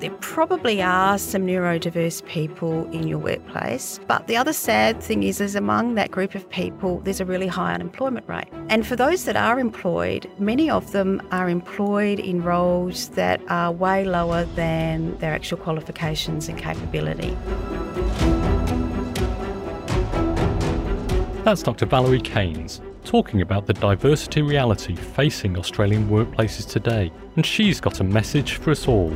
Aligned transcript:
there 0.00 0.10
probably 0.20 0.80
are 0.80 1.18
some 1.18 1.42
neurodiverse 1.42 2.24
people 2.26 2.88
in 2.92 3.08
your 3.08 3.18
workplace. 3.18 3.98
But 4.06 4.26
the 4.28 4.36
other 4.36 4.52
sad 4.52 5.02
thing 5.02 5.24
is, 5.24 5.40
is 5.40 5.56
among 5.56 5.94
that 5.96 6.10
group 6.10 6.34
of 6.34 6.48
people, 6.50 7.00
there's 7.00 7.20
a 7.20 7.24
really 7.24 7.48
high 7.48 7.74
unemployment 7.74 8.28
rate. 8.28 8.48
And 8.68 8.86
for 8.86 8.94
those 8.94 9.24
that 9.24 9.36
are 9.36 9.58
employed, 9.58 10.30
many 10.38 10.70
of 10.70 10.92
them 10.92 11.20
are 11.32 11.48
employed 11.48 12.20
in 12.20 12.42
roles 12.42 13.08
that 13.10 13.40
are 13.48 13.72
way 13.72 14.04
lower 14.04 14.44
than 14.54 15.18
their 15.18 15.34
actual 15.34 15.58
qualifications 15.58 16.48
and 16.48 16.56
capability. 16.58 17.36
That's 21.42 21.62
Dr. 21.62 21.86
Valerie 21.86 22.20
Caines 22.20 22.80
talking 23.08 23.40
about 23.40 23.64
the 23.64 23.72
diversity 23.72 24.42
reality 24.42 24.94
facing 24.94 25.56
Australian 25.56 26.06
workplaces 26.10 26.68
today, 26.68 27.10
and 27.36 27.46
she's 27.46 27.80
got 27.80 28.00
a 28.00 28.04
message 28.04 28.56
for 28.56 28.70
us 28.70 28.86
all. 28.86 29.08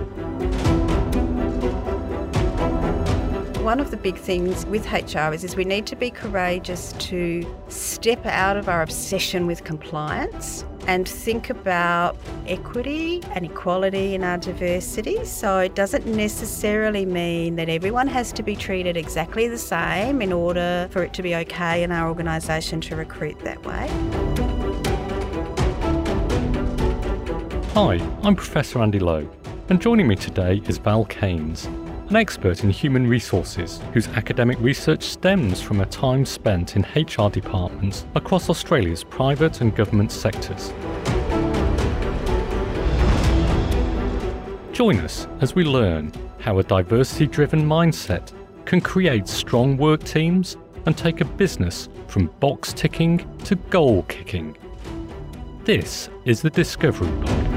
One 3.62 3.80
of 3.80 3.91
the 3.91 3.98
big 3.98 4.16
things 4.16 4.64
with 4.64 4.91
HR 4.91 5.34
is, 5.34 5.45
is 5.45 5.56
we 5.56 5.66
need 5.66 5.86
to 5.88 5.97
be 5.97 6.09
courageous 6.09 6.95
to 7.10 7.47
step 7.69 8.24
out 8.24 8.56
of 8.56 8.66
our 8.66 8.80
obsession 8.80 9.47
with 9.47 9.62
compliance 9.62 10.64
and 10.86 11.09
think 11.09 11.50
about 11.50 12.16
equity 12.46 13.22
and 13.34 13.45
equality 13.45 14.14
in 14.14 14.24
our 14.24 14.38
diversity. 14.38 15.24
So 15.24 15.58
it 15.58 15.74
doesn't 15.74 16.06
necessarily 16.06 17.06
mean 17.06 17.56
that 17.56 17.68
everyone 17.68 18.08
has 18.08 18.32
to 18.32 18.42
be 18.42 18.56
treated 18.56 18.96
exactly 18.96 19.48
the 19.48 19.58
same 19.58 20.20
in 20.20 20.32
order 20.32 20.88
for 20.91 21.02
it 21.02 21.12
to 21.14 21.22
be 21.22 21.34
okay 21.36 21.82
in 21.82 21.92
our 21.92 22.08
organisation 22.08 22.80
to 22.82 22.96
recruit 22.96 23.38
that 23.41 23.64
way. 23.64 23.88
Hi, 27.74 27.94
I'm 28.22 28.36
Professor 28.36 28.80
Andy 28.80 28.98
Lowe, 28.98 29.27
and 29.70 29.80
joining 29.80 30.06
me 30.06 30.14
today 30.14 30.60
is 30.66 30.77
Val 30.77 31.06
Caines, 31.06 31.66
an 32.12 32.16
expert 32.16 32.62
in 32.62 32.69
human 32.69 33.07
resources 33.07 33.81
whose 33.95 34.06
academic 34.09 34.61
research 34.61 35.03
stems 35.03 35.62
from 35.62 35.81
a 35.81 35.86
time 35.86 36.27
spent 36.27 36.77
in 36.77 36.83
HR 36.95 37.31
departments 37.31 38.05
across 38.14 38.50
Australia's 38.50 39.03
private 39.03 39.62
and 39.62 39.75
government 39.75 40.12
sectors. 40.12 40.75
Join 44.75 45.01
us 45.01 45.27
as 45.41 45.55
we 45.55 45.64
learn 45.64 46.12
how 46.39 46.59
a 46.59 46.62
diversity 46.62 47.27
driven 47.27 47.62
mindset 47.62 48.31
can 48.67 48.83
create 48.83 49.27
strong 49.27 49.79
work 49.79 50.05
teams 50.05 50.58
and 50.84 50.98
take 50.98 51.23
a 51.23 51.25
business 51.25 51.89
from 52.08 52.27
box 52.41 52.75
ticking 52.75 53.27
to 53.45 53.55
goal 53.55 54.03
kicking. 54.03 54.55
This 55.64 56.11
is 56.27 56.42
the 56.42 56.51
Discovery 56.51 57.11
Pod. 57.25 57.52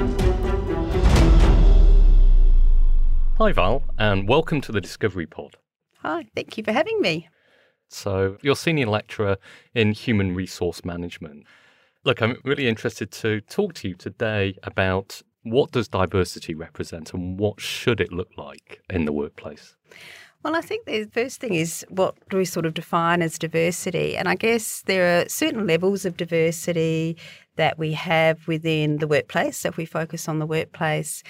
Hi, 3.38 3.52
Val, 3.52 3.82
and 3.98 4.26
welcome 4.26 4.62
to 4.62 4.72
the 4.72 4.80
Discovery 4.80 5.26
Pod. 5.26 5.58
Hi, 5.98 6.24
thank 6.34 6.56
you 6.56 6.64
for 6.64 6.72
having 6.72 7.02
me. 7.02 7.28
So, 7.86 8.38
you're 8.40 8.56
senior 8.56 8.86
lecturer 8.86 9.36
in 9.74 9.92
human 9.92 10.34
resource 10.34 10.86
management. 10.86 11.44
Look, 12.02 12.22
I'm 12.22 12.38
really 12.44 12.66
interested 12.66 13.10
to 13.10 13.42
talk 13.42 13.74
to 13.74 13.88
you 13.88 13.94
today 13.94 14.56
about 14.62 15.20
what 15.42 15.70
does 15.70 15.86
diversity 15.86 16.54
represent 16.54 17.12
and 17.12 17.38
what 17.38 17.60
should 17.60 18.00
it 18.00 18.10
look 18.10 18.30
like 18.38 18.80
in 18.88 19.04
the 19.04 19.12
workplace? 19.12 19.76
Well, 20.42 20.56
I 20.56 20.62
think 20.62 20.86
the 20.86 21.04
first 21.04 21.38
thing 21.38 21.52
is 21.52 21.84
what 21.90 22.14
do 22.30 22.38
we 22.38 22.46
sort 22.46 22.64
of 22.64 22.72
define 22.72 23.20
as 23.20 23.38
diversity? 23.38 24.16
And 24.16 24.28
I 24.28 24.34
guess 24.36 24.82
there 24.86 25.20
are 25.20 25.28
certain 25.28 25.66
levels 25.66 26.06
of 26.06 26.16
diversity 26.16 27.18
that 27.56 27.78
we 27.78 27.92
have 27.92 28.46
within 28.48 28.98
the 28.98 29.08
workplace. 29.08 29.58
So 29.58 29.68
if 29.68 29.76
we 29.76 29.84
focus 29.84 30.28
on 30.28 30.38
the 30.38 30.46
workplace, 30.46 31.22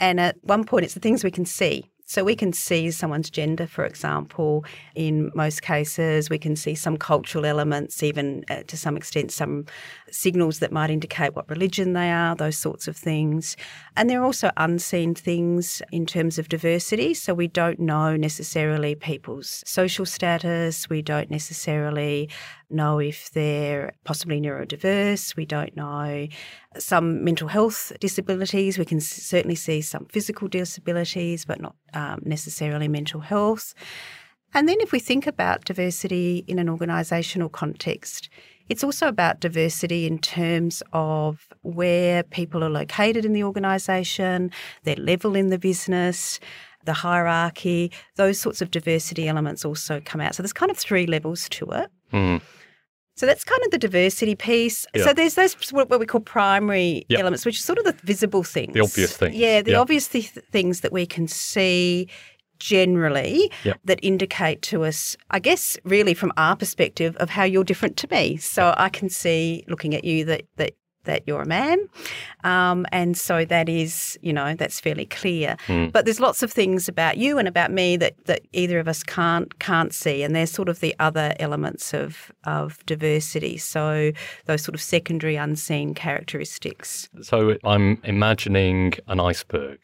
and 0.00 0.18
at 0.18 0.36
one 0.42 0.64
point, 0.64 0.84
it's 0.84 0.94
the 0.94 1.00
things 1.00 1.22
we 1.22 1.30
can 1.30 1.44
see. 1.44 1.84
So 2.10 2.24
we 2.24 2.34
can 2.34 2.52
see 2.52 2.90
someone's 2.90 3.30
gender, 3.30 3.68
for 3.68 3.84
example, 3.84 4.64
in 4.96 5.30
most 5.32 5.62
cases. 5.62 6.28
We 6.28 6.40
can 6.40 6.56
see 6.56 6.74
some 6.74 6.96
cultural 6.96 7.46
elements, 7.46 8.02
even 8.02 8.44
uh, 8.50 8.64
to 8.66 8.76
some 8.76 8.96
extent, 8.96 9.30
some 9.30 9.66
signals 10.10 10.58
that 10.58 10.72
might 10.72 10.90
indicate 10.90 11.36
what 11.36 11.48
religion 11.48 11.92
they 11.92 12.10
are, 12.10 12.34
those 12.34 12.58
sorts 12.58 12.88
of 12.88 12.96
things. 12.96 13.56
And 13.96 14.10
there 14.10 14.20
are 14.20 14.24
also 14.24 14.50
unseen 14.56 15.14
things 15.14 15.82
in 15.92 16.04
terms 16.04 16.36
of 16.36 16.48
diversity. 16.48 17.14
So 17.14 17.32
we 17.32 17.46
don't 17.46 17.78
know 17.78 18.16
necessarily 18.16 18.96
people's 18.96 19.62
social 19.64 20.04
status. 20.04 20.90
We 20.90 21.02
don't 21.02 21.30
necessarily 21.30 22.28
know 22.70 22.98
if 22.98 23.30
they're 23.30 23.92
possibly 24.04 24.40
neurodiverse. 24.40 25.36
We 25.36 25.46
don't 25.46 25.76
know 25.76 26.28
some 26.78 27.24
mental 27.24 27.48
health 27.48 27.92
disabilities. 28.00 28.78
We 28.78 28.84
can 28.84 29.00
certainly 29.00 29.56
see 29.56 29.80
some 29.80 30.06
physical 30.06 30.48
disabilities, 30.48 31.44
but 31.44 31.60
not 31.60 31.76
um, 31.94 32.20
necessarily 32.24 32.88
mental 32.88 33.20
health. 33.20 33.74
And 34.52 34.68
then 34.68 34.76
if 34.80 34.92
we 34.92 34.98
think 34.98 35.26
about 35.26 35.64
diversity 35.64 36.44
in 36.48 36.58
an 36.58 36.66
organisational 36.66 37.50
context, 37.52 38.28
it's 38.68 38.84
also 38.84 39.08
about 39.08 39.40
diversity 39.40 40.06
in 40.06 40.18
terms 40.18 40.82
of 40.92 41.48
where 41.62 42.22
people 42.22 42.62
are 42.62 42.70
located 42.70 43.24
in 43.24 43.32
the 43.32 43.42
organisation, 43.42 44.50
their 44.84 44.96
level 44.96 45.34
in 45.34 45.48
the 45.48 45.58
business, 45.58 46.38
the 46.84 46.92
hierarchy, 46.92 47.92
those 48.16 48.40
sorts 48.40 48.62
of 48.62 48.70
diversity 48.70 49.28
elements 49.28 49.64
also 49.64 50.00
come 50.04 50.20
out. 50.20 50.34
So 50.34 50.42
there's 50.42 50.52
kind 50.52 50.70
of 50.70 50.78
three 50.78 51.06
levels 51.06 51.48
to 51.50 51.66
it. 51.72 51.90
Mm. 52.12 52.40
So 53.20 53.26
that's 53.26 53.44
kind 53.44 53.60
of 53.66 53.70
the 53.70 53.76
diversity 53.76 54.34
piece. 54.34 54.86
Yeah. 54.94 55.04
So 55.04 55.12
there's 55.12 55.34
those 55.34 55.52
what 55.72 56.00
we 56.00 56.06
call 56.06 56.22
primary 56.22 57.04
yep. 57.10 57.20
elements, 57.20 57.44
which 57.44 57.58
are 57.58 57.62
sort 57.62 57.78
of 57.78 57.84
the 57.84 57.92
visible 58.02 58.42
things, 58.42 58.72
the 58.72 58.80
obvious 58.80 59.14
things. 59.14 59.36
Yeah, 59.36 59.60
the 59.60 59.72
yep. 59.72 59.80
obvious 59.80 60.08
th- 60.08 60.30
things 60.50 60.80
that 60.80 60.90
we 60.90 61.04
can 61.04 61.28
see 61.28 62.08
generally 62.60 63.52
yep. 63.62 63.78
that 63.84 64.00
indicate 64.02 64.62
to 64.62 64.84
us, 64.84 65.18
I 65.30 65.38
guess, 65.38 65.76
really 65.84 66.14
from 66.14 66.32
our 66.38 66.56
perspective 66.56 67.14
of 67.16 67.28
how 67.28 67.44
you're 67.44 67.62
different 67.62 67.98
to 67.98 68.08
me. 68.10 68.38
So 68.38 68.74
I 68.78 68.88
can 68.88 69.10
see 69.10 69.64
looking 69.68 69.94
at 69.94 70.02
you 70.02 70.24
that 70.24 70.44
that 70.56 70.72
that 71.04 71.22
you're 71.26 71.42
a 71.42 71.46
man. 71.46 71.78
Um, 72.44 72.86
and 72.92 73.16
so 73.16 73.44
that 73.44 73.68
is, 73.68 74.18
you 74.22 74.32
know, 74.32 74.54
that's 74.54 74.80
fairly 74.80 75.06
clear. 75.06 75.56
Mm. 75.66 75.92
But 75.92 76.04
there's 76.04 76.20
lots 76.20 76.42
of 76.42 76.52
things 76.52 76.88
about 76.88 77.16
you 77.16 77.38
and 77.38 77.48
about 77.48 77.70
me 77.70 77.96
that, 77.96 78.14
that 78.26 78.42
either 78.52 78.78
of 78.78 78.88
us 78.88 79.02
can't 79.02 79.58
can't 79.58 79.94
see. 79.94 80.22
And 80.22 80.34
there's 80.34 80.50
sort 80.50 80.68
of 80.68 80.80
the 80.80 80.94
other 80.98 81.34
elements 81.40 81.94
of 81.94 82.32
of 82.44 82.84
diversity. 82.86 83.56
So 83.56 84.12
those 84.46 84.62
sort 84.62 84.74
of 84.74 84.82
secondary 84.82 85.36
unseen 85.36 85.94
characteristics. 85.94 87.08
So 87.22 87.56
I'm 87.64 88.00
imagining 88.04 88.94
an 89.08 89.20
iceberg. 89.20 89.78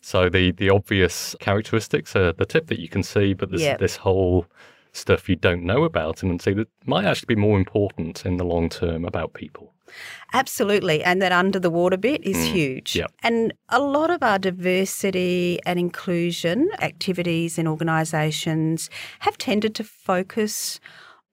So 0.00 0.28
the 0.28 0.50
the 0.52 0.68
obvious 0.70 1.36
characteristics 1.40 2.16
are 2.16 2.32
the 2.32 2.44
tip 2.44 2.66
that 2.66 2.80
you 2.80 2.88
can 2.88 3.02
see, 3.02 3.34
but 3.34 3.50
there's 3.50 3.62
yep. 3.62 3.78
this 3.78 3.96
whole 3.96 4.46
stuff 4.92 5.28
you 5.28 5.36
don't 5.36 5.64
know 5.64 5.84
about 5.84 6.22
and 6.22 6.40
see 6.40 6.52
that 6.52 6.68
might 6.86 7.04
actually 7.04 7.34
be 7.34 7.40
more 7.40 7.58
important 7.58 8.24
in 8.26 8.36
the 8.36 8.44
long 8.44 8.68
term 8.68 9.04
about 9.04 9.32
people. 9.32 9.72
Absolutely. 10.32 11.02
And 11.02 11.20
that 11.20 11.32
under 11.32 11.58
the 11.58 11.70
water 11.70 11.96
bit 11.96 12.24
is 12.24 12.36
mm, 12.36 12.52
huge. 12.52 12.96
Yep. 12.96 13.12
And 13.22 13.52
a 13.68 13.80
lot 13.80 14.10
of 14.10 14.22
our 14.22 14.38
diversity 14.38 15.58
and 15.66 15.78
inclusion 15.78 16.70
activities 16.80 17.58
in 17.58 17.66
organisations 17.66 18.88
have 19.20 19.36
tended 19.36 19.74
to 19.76 19.84
focus 19.84 20.80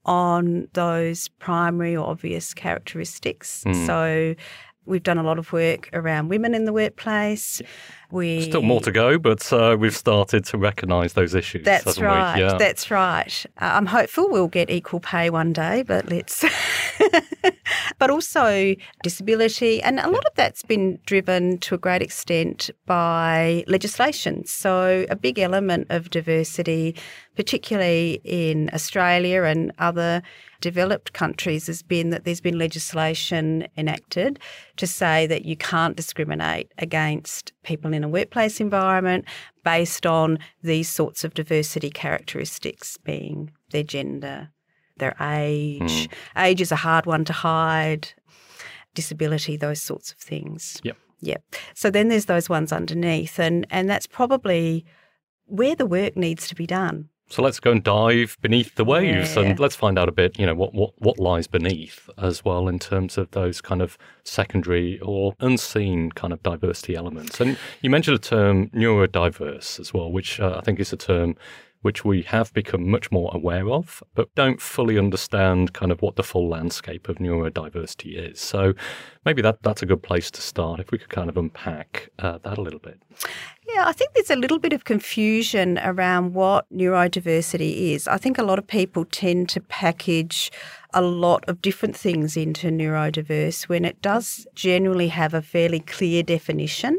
on 0.05 0.67
those 0.73 1.27
primary 1.39 1.95
or 1.95 2.07
obvious 2.07 2.53
characteristics. 2.53 3.63
Mm. 3.65 3.85
So 3.85 4.35
we've 4.85 5.03
done 5.03 5.17
a 5.17 5.23
lot 5.23 5.39
of 5.39 5.53
work 5.53 5.89
around 5.93 6.29
women 6.29 6.53
in 6.53 6.65
the 6.65 6.73
workplace. 6.73 7.61
We 8.11 8.41
still 8.41 8.63
more 8.63 8.81
to 8.81 8.91
go, 8.91 9.19
but 9.19 9.51
uh, 9.53 9.77
we've 9.79 9.95
started 9.95 10.45
to 10.45 10.57
recognise 10.57 11.13
those 11.13 11.35
issues. 11.35 11.63
That's 11.63 11.99
right. 11.99 12.39
Yeah. 12.39 12.57
That's 12.57 12.89
right. 12.89 13.45
Uh, 13.61 13.71
I'm 13.73 13.85
hopeful 13.85 14.29
we'll 14.29 14.47
get 14.47 14.69
equal 14.69 14.99
pay 14.99 15.29
one 15.29 15.53
day, 15.53 15.83
but 15.83 16.09
let's. 16.09 16.43
but 17.99 18.09
also 18.09 18.75
disability, 19.03 19.81
and 19.83 19.99
a 19.99 20.09
lot 20.09 20.25
of 20.25 20.33
that's 20.35 20.63
been 20.63 20.99
driven 21.05 21.59
to 21.59 21.75
a 21.75 21.77
great 21.77 22.01
extent 22.01 22.69
by 22.85 23.63
legislation. 23.67 24.45
So 24.45 25.05
a 25.09 25.15
big 25.15 25.38
element 25.38 25.88
of 25.89 26.09
diversity, 26.09 26.95
particularly 27.35 28.21
in 28.23 28.69
Australia 28.73 29.44
and 29.44 29.71
other 29.77 30.23
developed 30.62 31.13
countries 31.13 31.67
has 31.67 31.81
been 31.81 32.09
that 32.09 32.25
there's 32.25 32.41
been 32.41 32.57
legislation 32.57 33.67
enacted 33.77 34.39
to 34.77 34.88
say 34.88 35.25
that 35.27 35.45
you 35.45 35.55
can't 35.55 35.95
discriminate 35.95 36.71
against 36.77 37.53
people 37.63 37.94
in 37.94 38.03
a 38.03 38.09
workplace 38.09 38.59
environment 38.59 39.25
based 39.63 40.06
on 40.06 40.39
these 40.63 40.89
sorts 40.89 41.23
of 41.23 41.33
diversity 41.33 41.89
characteristics, 41.89 42.97
being 42.97 43.51
their 43.71 43.83
gender, 43.83 44.50
their 44.97 45.15
age. 45.21 45.81
Mm. 45.81 46.13
Age 46.38 46.61
is 46.61 46.71
a 46.71 46.77
hard 46.77 47.06
one 47.06 47.25
to 47.25 47.33
hide, 47.33 48.09
disability, 48.94 49.57
those 49.57 49.81
sorts 49.81 50.11
of 50.11 50.17
things. 50.17 50.79
Yep. 50.83 50.97
Yep. 51.21 51.44
So 51.73 51.89
then 51.89 52.07
there's 52.07 52.25
those 52.25 52.47
ones 52.47 52.71
underneath, 52.71 53.39
and, 53.39 53.67
and 53.69 53.89
that's 53.89 54.07
probably 54.07 54.85
where 55.45 55.75
the 55.75 55.85
work 55.85 56.15
needs 56.15 56.47
to 56.47 56.55
be 56.55 56.65
done 56.65 57.09
So 57.29 57.43
let's 57.43 57.59
go 57.59 57.71
and 57.71 57.83
dive 57.83 58.37
beneath 58.41 58.73
the 58.73 58.83
waves 58.83 59.35
yeah. 59.35 59.43
and 59.43 59.59
let's 59.59 59.75
find 59.75 59.99
out 59.99 60.09
a 60.09 60.11
bit, 60.11 60.39
you 60.39 60.47
know, 60.47 60.55
what, 60.55 60.73
what, 60.73 60.93
what 60.97 61.19
lies 61.19 61.45
beneath 61.45 62.09
as 62.17 62.43
well 62.43 62.67
in 62.67 62.79
terms 62.79 63.19
of 63.19 63.29
those 63.31 63.61
kind 63.61 63.83
of 63.83 63.99
secondary 64.23 64.99
or 65.01 65.35
unseen 65.39 66.11
kind 66.11 66.33
of 66.33 66.41
diversity 66.41 66.95
elements. 66.95 67.39
And 67.39 67.55
you 67.81 67.91
mentioned 67.91 68.15
a 68.15 68.19
term 68.19 68.69
neurodiverse 68.69 69.79
as 69.79 69.93
well, 69.93 70.11
which 70.11 70.39
uh, 70.39 70.55
I 70.57 70.61
think 70.61 70.79
is 70.79 70.91
a 70.91 70.97
term 70.97 71.35
which 71.81 72.03
we 72.03 72.21
have 72.23 72.53
become 72.53 72.89
much 72.89 73.11
more 73.11 73.31
aware 73.33 73.69
of, 73.69 74.03
but 74.13 74.33
don't 74.35 74.61
fully 74.61 74.97
understand 74.97 75.73
kind 75.73 75.91
of 75.91 76.01
what 76.01 76.15
the 76.15 76.23
full 76.23 76.49
landscape 76.49 77.07
of 77.07 77.17
neurodiversity 77.17 78.31
is. 78.31 78.39
So 78.39 78.73
maybe 79.25 79.41
that, 79.41 79.63
that's 79.63 79.81
a 79.81 79.85
good 79.85 80.03
place 80.03 80.29
to 80.31 80.41
start 80.41 80.79
if 80.79 80.91
we 80.91 80.97
could 80.97 81.09
kind 81.09 81.29
of 81.29 81.37
unpack 81.37 82.09
uh, 82.19 82.39
that 82.43 82.57
a 82.57 82.61
little 82.61 82.79
bit. 82.79 83.01
Yeah, 83.73 83.83
I 83.87 83.93
think 83.93 84.13
there's 84.13 84.31
a 84.31 84.35
little 84.35 84.59
bit 84.59 84.73
of 84.73 84.83
confusion 84.83 85.79
around 85.79 86.33
what 86.33 86.65
neurodiversity 86.73 87.93
is. 87.93 88.07
I 88.07 88.17
think 88.17 88.37
a 88.37 88.43
lot 88.43 88.59
of 88.59 88.67
people 88.67 89.05
tend 89.05 89.47
to 89.49 89.61
package 89.61 90.51
a 90.94 91.01
lot 91.01 91.47
of 91.47 91.62
different 91.62 91.95
things 91.95 92.36
into 92.36 92.69
neurodiverse 92.69 93.63
when 93.63 93.86
it 93.86 94.01
does 94.01 94.47
generally 94.56 95.09
have 95.09 95.33
a 95.33 95.41
fairly 95.41 95.80
clear 95.80 96.24
definition 96.24 96.97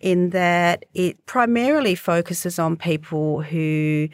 in 0.00 0.30
that 0.30 0.84
it 0.92 1.24
primarily 1.26 1.94
focuses 1.94 2.58
on 2.58 2.76
people 2.76 3.40
who 3.40 4.08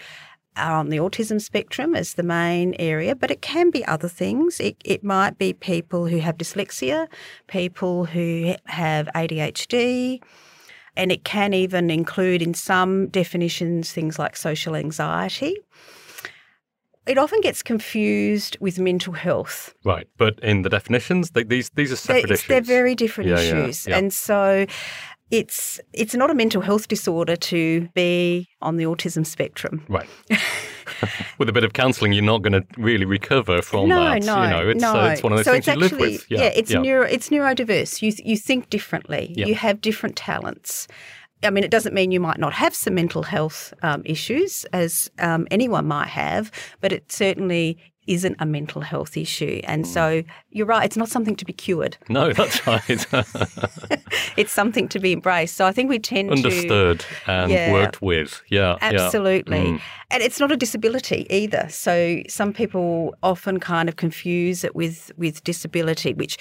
are 0.56 0.74
on 0.74 0.88
the 0.88 0.98
autism 0.98 1.40
spectrum 1.40 1.94
as 1.94 2.14
the 2.14 2.22
main 2.22 2.74
area, 2.78 3.14
but 3.14 3.30
it 3.30 3.42
can 3.42 3.70
be 3.70 3.84
other 3.86 4.08
things. 4.08 4.60
It, 4.60 4.76
it 4.84 5.04
might 5.04 5.38
be 5.38 5.52
people 5.52 6.06
who 6.06 6.18
have 6.18 6.36
dyslexia, 6.36 7.06
people 7.46 8.06
who 8.06 8.54
have 8.66 9.08
ADHD, 9.14 10.22
and 10.96 11.12
it 11.12 11.24
can 11.24 11.54
even 11.54 11.90
include, 11.90 12.42
in 12.42 12.54
some 12.54 13.06
definitions, 13.08 13.92
things 13.92 14.18
like 14.18 14.36
social 14.36 14.74
anxiety 14.74 15.56
it 17.08 17.18
often 17.18 17.40
gets 17.40 17.62
confused 17.62 18.56
with 18.60 18.78
mental 18.78 19.12
health. 19.12 19.74
Right, 19.84 20.06
but 20.16 20.38
in 20.40 20.62
the 20.62 20.68
definitions, 20.68 21.30
they, 21.30 21.44
these 21.44 21.70
these 21.70 21.90
are 21.92 21.96
separate 21.96 22.26
they're, 22.26 22.34
issues. 22.34 22.48
They're 22.48 22.60
very 22.60 22.94
different 22.94 23.30
yeah, 23.30 23.38
issues, 23.38 23.86
yeah, 23.86 23.90
yeah. 23.92 23.98
and 23.98 24.12
so 24.12 24.66
it's 25.30 25.80
it's 25.92 26.14
not 26.14 26.30
a 26.30 26.34
mental 26.34 26.62
health 26.62 26.88
disorder 26.88 27.36
to 27.36 27.88
be 27.94 28.48
on 28.62 28.76
the 28.76 28.84
autism 28.84 29.26
spectrum. 29.26 29.84
Right. 29.88 30.08
with 31.38 31.48
a 31.48 31.52
bit 31.52 31.64
of 31.64 31.72
counselling, 31.72 32.12
you're 32.12 32.24
not 32.24 32.42
going 32.42 32.54
to 32.54 32.64
really 32.76 33.04
recover 33.04 33.62
from 33.62 33.88
no, 33.88 34.04
that. 34.04 34.22
No, 34.22 34.42
you 34.42 34.50
know, 34.50 34.68
it's, 34.68 34.82
no. 34.82 35.00
Uh, 35.00 35.08
it's 35.08 35.22
one 35.22 35.32
of 35.32 35.38
those 35.38 35.44
so 35.44 35.52
things 35.52 35.66
you 35.66 35.72
actually, 35.72 35.90
live 35.90 36.00
with. 36.00 36.30
Yeah, 36.30 36.38
yeah 36.40 36.50
it's 36.54 36.70
yeah. 36.70 36.80
neuro, 36.80 37.06
it's 37.06 37.28
neurodiverse. 37.28 38.02
You 38.02 38.12
you 38.24 38.36
think 38.36 38.70
differently. 38.70 39.34
You 39.36 39.54
have 39.54 39.80
different 39.80 40.16
talents. 40.16 40.88
I 41.42 41.50
mean, 41.50 41.64
it 41.64 41.70
doesn't 41.70 41.94
mean 41.94 42.10
you 42.10 42.20
might 42.20 42.38
not 42.38 42.52
have 42.52 42.74
some 42.74 42.94
mental 42.94 43.22
health 43.22 43.72
um, 43.82 44.02
issues, 44.04 44.64
as 44.72 45.10
um, 45.18 45.46
anyone 45.50 45.86
might 45.86 46.08
have, 46.08 46.50
but 46.80 46.92
it 46.92 47.10
certainly 47.12 47.78
isn't 48.08 48.36
a 48.40 48.46
mental 48.46 48.80
health 48.80 49.16
issue. 49.16 49.60
And 49.64 49.84
mm. 49.84 49.86
so 49.86 50.22
you're 50.50 50.66
right, 50.66 50.84
it's 50.84 50.96
not 50.96 51.08
something 51.08 51.36
to 51.36 51.44
be 51.44 51.52
cured. 51.52 51.96
No, 52.08 52.32
that's 52.32 52.66
right. 52.66 52.82
it's 54.36 54.50
something 54.50 54.88
to 54.88 54.98
be 54.98 55.12
embraced. 55.12 55.56
So 55.56 55.66
I 55.66 55.72
think 55.72 55.90
we 55.90 55.98
tend 55.98 56.30
Understood 56.30 57.00
to. 57.00 57.30
and 57.30 57.52
yeah, 57.52 57.70
worked 57.70 58.00
with. 58.00 58.40
Yeah. 58.48 58.78
Absolutely. 58.80 59.58
Yeah. 59.58 59.64
Mm. 59.64 59.80
And 60.10 60.22
it's 60.22 60.40
not 60.40 60.50
a 60.50 60.56
disability 60.56 61.26
either. 61.28 61.66
So 61.68 62.22
some 62.28 62.54
people 62.54 63.14
often 63.22 63.60
kind 63.60 63.90
of 63.90 63.96
confuse 63.96 64.64
it 64.64 64.74
with, 64.74 65.12
with 65.18 65.44
disability, 65.44 66.14
which 66.14 66.38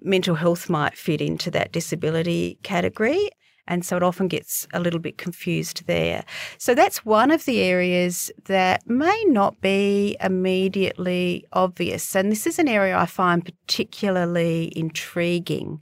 mental 0.00 0.34
health 0.34 0.70
might 0.70 0.96
fit 0.96 1.20
into 1.20 1.50
that 1.50 1.70
disability 1.70 2.58
category. 2.62 3.30
And 3.70 3.84
so 3.84 3.96
it 3.96 4.02
often 4.02 4.26
gets 4.26 4.66
a 4.74 4.80
little 4.80 4.98
bit 4.98 5.16
confused 5.16 5.86
there. 5.86 6.24
So 6.58 6.74
that's 6.74 7.04
one 7.04 7.30
of 7.30 7.44
the 7.44 7.60
areas 7.60 8.30
that 8.46 8.84
may 8.88 9.24
not 9.28 9.60
be 9.60 10.16
immediately 10.20 11.46
obvious. 11.52 12.16
And 12.16 12.32
this 12.32 12.48
is 12.48 12.58
an 12.58 12.66
area 12.66 12.98
I 12.98 13.06
find 13.06 13.44
particularly 13.44 14.72
intriguing 14.74 15.80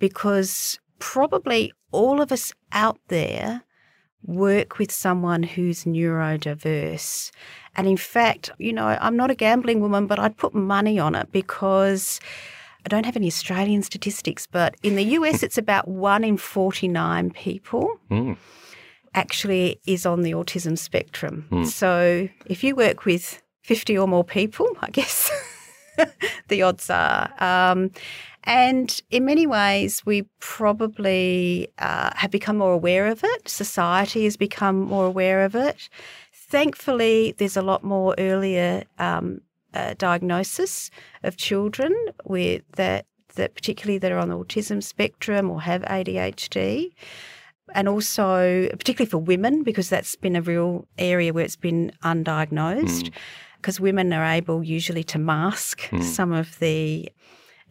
because 0.00 0.80
probably 0.98 1.72
all 1.92 2.20
of 2.20 2.32
us 2.32 2.52
out 2.72 2.98
there 3.06 3.62
work 4.24 4.80
with 4.80 4.90
someone 4.90 5.44
who's 5.44 5.84
neurodiverse. 5.84 7.30
And 7.76 7.86
in 7.86 7.96
fact, 7.96 8.50
you 8.58 8.72
know, 8.72 8.98
I'm 9.00 9.16
not 9.16 9.30
a 9.30 9.36
gambling 9.36 9.80
woman, 9.80 10.08
but 10.08 10.18
I'd 10.18 10.36
put 10.36 10.54
money 10.54 10.98
on 10.98 11.14
it 11.14 11.30
because 11.30 12.18
I 12.84 12.88
don't 12.88 13.06
have 13.06 13.16
any 13.16 13.26
Australian 13.26 13.82
statistics, 13.82 14.46
but 14.46 14.76
in 14.82 14.96
the 14.96 15.04
US, 15.04 15.42
it's 15.46 15.58
about 15.58 15.88
one 15.88 16.24
in 16.24 16.36
49 16.36 17.30
people. 17.30 17.98
Mm. 18.10 18.36
Actually, 19.14 19.78
is 19.86 20.06
on 20.06 20.22
the 20.22 20.32
autism 20.32 20.78
spectrum. 20.78 21.46
Mm. 21.50 21.66
So, 21.66 22.28
if 22.46 22.64
you 22.64 22.74
work 22.74 23.04
with 23.04 23.42
50 23.62 23.98
or 23.98 24.08
more 24.08 24.24
people, 24.24 24.66
I 24.80 24.88
guess 24.88 25.30
the 26.48 26.62
odds 26.62 26.88
are. 26.88 27.30
Um, 27.38 27.90
and 28.44 29.00
in 29.10 29.24
many 29.24 29.46
ways, 29.46 30.04
we 30.04 30.22
probably 30.40 31.68
uh, 31.78 32.10
have 32.16 32.30
become 32.30 32.56
more 32.56 32.72
aware 32.72 33.06
of 33.06 33.22
it. 33.22 33.48
Society 33.48 34.24
has 34.24 34.36
become 34.36 34.80
more 34.80 35.06
aware 35.06 35.44
of 35.44 35.54
it. 35.54 35.88
Thankfully, 36.34 37.34
there's 37.38 37.56
a 37.56 37.62
lot 37.62 37.84
more 37.84 38.14
earlier 38.18 38.84
um, 38.98 39.40
uh, 39.74 39.94
diagnosis 39.98 40.90
of 41.22 41.36
children 41.36 41.94
with 42.24 42.62
that 42.76 43.06
that 43.34 43.54
particularly 43.54 43.98
that 43.98 44.12
are 44.12 44.18
on 44.18 44.28
the 44.28 44.36
autism 44.36 44.82
spectrum 44.82 45.50
or 45.50 45.62
have 45.62 45.82
ADHD. 45.82 46.92
And 47.74 47.88
also, 47.88 48.68
particularly 48.68 49.08
for 49.08 49.18
women, 49.18 49.62
because 49.62 49.88
that's 49.88 50.14
been 50.16 50.36
a 50.36 50.42
real 50.42 50.86
area 50.98 51.32
where 51.32 51.44
it's 51.44 51.56
been 51.56 51.92
undiagnosed, 52.04 53.10
because 53.56 53.78
mm. 53.78 53.80
women 53.80 54.12
are 54.12 54.24
able 54.24 54.62
usually 54.62 55.04
to 55.04 55.18
mask 55.18 55.80
mm. 55.84 56.02
some 56.02 56.32
of 56.32 56.58
the 56.58 57.08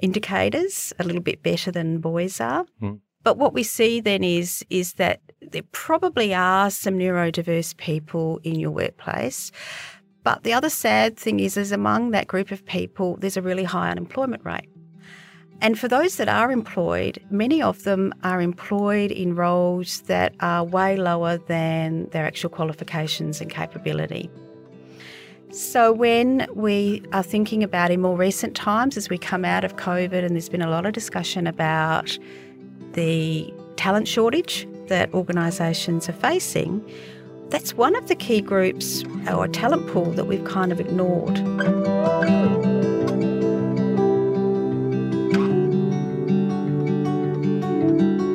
indicators 0.02 0.92
a 0.98 1.04
little 1.04 1.22
bit 1.22 1.44
better 1.44 1.72
than 1.72 2.00
boys 2.00 2.42
are. 2.42 2.66
Mm. 2.82 3.00
But 3.24 3.38
what 3.38 3.54
we 3.54 3.62
see 3.64 4.02
then 4.02 4.24
is 4.24 4.66
is 4.70 4.94
that 4.94 5.22
there 5.42 5.64
probably 5.72 6.34
are 6.34 6.72
some 6.72 6.96
neurodiverse 6.96 7.78
people 7.78 8.40
in 8.44 8.60
your 8.60 8.72
workplace, 8.72 9.52
but 10.24 10.44
the 10.44 10.54
other 10.54 10.70
sad 10.70 11.18
thing 11.18 11.40
is, 11.40 11.58
is 11.58 11.72
among 11.72 12.12
that 12.12 12.28
group 12.28 12.52
of 12.52 12.66
people, 12.66 13.18
there's 13.18 13.38
a 13.38 13.42
really 13.42 13.64
high 13.64 13.90
unemployment 13.90 14.46
rate. 14.46 14.70
And 15.62 15.78
for 15.78 15.88
those 15.88 16.18
that 16.18 16.28
are 16.28 16.52
employed, 16.52 17.20
many 17.30 17.62
of 17.62 17.84
them 17.84 18.14
are 18.24 18.42
employed 18.42 19.12
in 19.12 19.36
roles 19.36 20.02
that 20.02 20.34
are 20.40 20.64
way 20.64 20.98
lower 20.98 21.38
than 21.38 22.10
their 22.10 22.26
actual 22.26 22.50
qualifications 22.50 23.42
and 23.42 23.50
capability. 23.50 24.30
So, 25.52 25.92
when 25.92 26.48
we 26.56 27.04
are 27.12 27.22
thinking 27.22 27.62
about 27.62 27.92
in 27.92 28.02
more 28.02 28.16
recent 28.16 28.56
times, 28.56 28.96
as 28.96 29.10
we 29.10 29.18
come 29.18 29.44
out 29.44 29.66
of 29.66 29.76
COVID, 29.76 30.24
and 30.24 30.32
there's 30.32 30.50
been 30.50 30.62
a 30.62 30.70
lot 30.70 30.86
of 30.86 30.94
discussion 30.94 31.46
about 31.46 32.18
the 32.94 33.54
talent 33.76 34.08
shortage 34.08 34.66
that 34.88 35.14
organisations 35.14 36.08
are 36.08 36.14
facing, 36.14 36.82
that's 37.52 37.74
one 37.74 37.96
of 37.96 38.08
the 38.08 38.16
key 38.16 38.40
groups 38.42 39.04
uh, 39.28 39.36
or 39.36 39.48
talent 39.48 39.86
pool 39.88 40.10
that 40.12 40.26
we've 40.26 40.46
kind 40.46 40.72
of 40.72 40.80
ignored. 40.80 41.38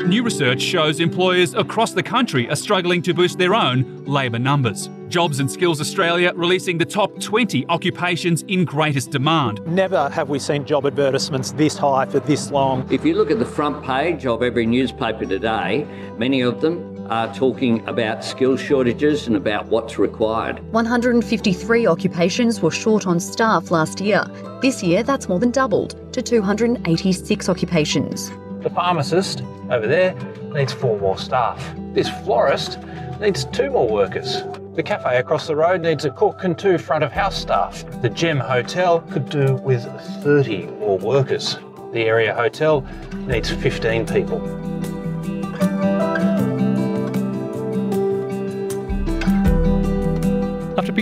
New 0.06 0.22
research 0.22 0.60
shows 0.60 1.00
employers 1.00 1.54
across 1.54 1.92
the 1.92 2.02
country 2.02 2.48
are 2.50 2.56
struggling 2.56 3.02
to 3.02 3.14
boost 3.14 3.38
their 3.38 3.54
own 3.54 4.04
labour 4.04 4.38
numbers. 4.38 4.90
Jobs 5.08 5.40
and 5.40 5.50
Skills 5.50 5.80
Australia 5.80 6.32
releasing 6.34 6.78
the 6.78 6.84
top 6.84 7.18
20 7.20 7.66
occupations 7.68 8.42
in 8.42 8.64
greatest 8.64 9.10
demand. 9.10 9.64
Never 9.66 10.10
have 10.10 10.28
we 10.28 10.38
seen 10.38 10.64
job 10.64 10.84
advertisements 10.86 11.52
this 11.52 11.78
high 11.78 12.06
for 12.06 12.20
this 12.20 12.50
long. 12.50 12.86
If 12.92 13.04
you 13.04 13.14
look 13.14 13.30
at 13.30 13.38
the 13.38 13.46
front 13.46 13.84
page 13.84 14.26
of 14.26 14.42
every 14.42 14.66
newspaper 14.66 15.24
today, 15.26 15.86
many 16.18 16.42
of 16.42 16.60
them 16.60 16.95
are 17.10 17.32
talking 17.34 17.86
about 17.88 18.24
skill 18.24 18.56
shortages 18.56 19.26
and 19.26 19.36
about 19.36 19.66
what's 19.66 19.98
required. 19.98 20.60
153 20.72 21.86
occupations 21.86 22.60
were 22.60 22.70
short 22.70 23.06
on 23.06 23.20
staff 23.20 23.70
last 23.70 24.00
year. 24.00 24.24
This 24.62 24.82
year, 24.82 25.02
that's 25.02 25.28
more 25.28 25.38
than 25.38 25.50
doubled 25.50 26.12
to 26.12 26.22
286 26.22 27.48
occupations. 27.48 28.30
The 28.62 28.70
pharmacist 28.70 29.42
over 29.70 29.86
there 29.86 30.14
needs 30.52 30.72
four 30.72 30.98
more 30.98 31.18
staff. 31.18 31.62
This 31.92 32.08
florist 32.24 32.78
needs 33.20 33.44
two 33.46 33.70
more 33.70 33.88
workers. 33.88 34.42
The 34.74 34.82
cafe 34.82 35.16
across 35.16 35.46
the 35.46 35.56
road 35.56 35.80
needs 35.80 36.04
a 36.04 36.10
cook 36.10 36.44
and 36.44 36.58
two 36.58 36.76
front 36.76 37.02
of 37.02 37.12
house 37.12 37.40
staff. 37.40 37.84
The 38.02 38.10
Gem 38.10 38.38
Hotel 38.38 39.00
could 39.00 39.30
do 39.30 39.54
with 39.56 39.84
30 40.22 40.66
more 40.66 40.98
workers. 40.98 41.58
The 41.92 42.02
area 42.02 42.34
hotel 42.34 42.86
needs 43.26 43.50
15 43.50 44.06
people. 44.06 44.40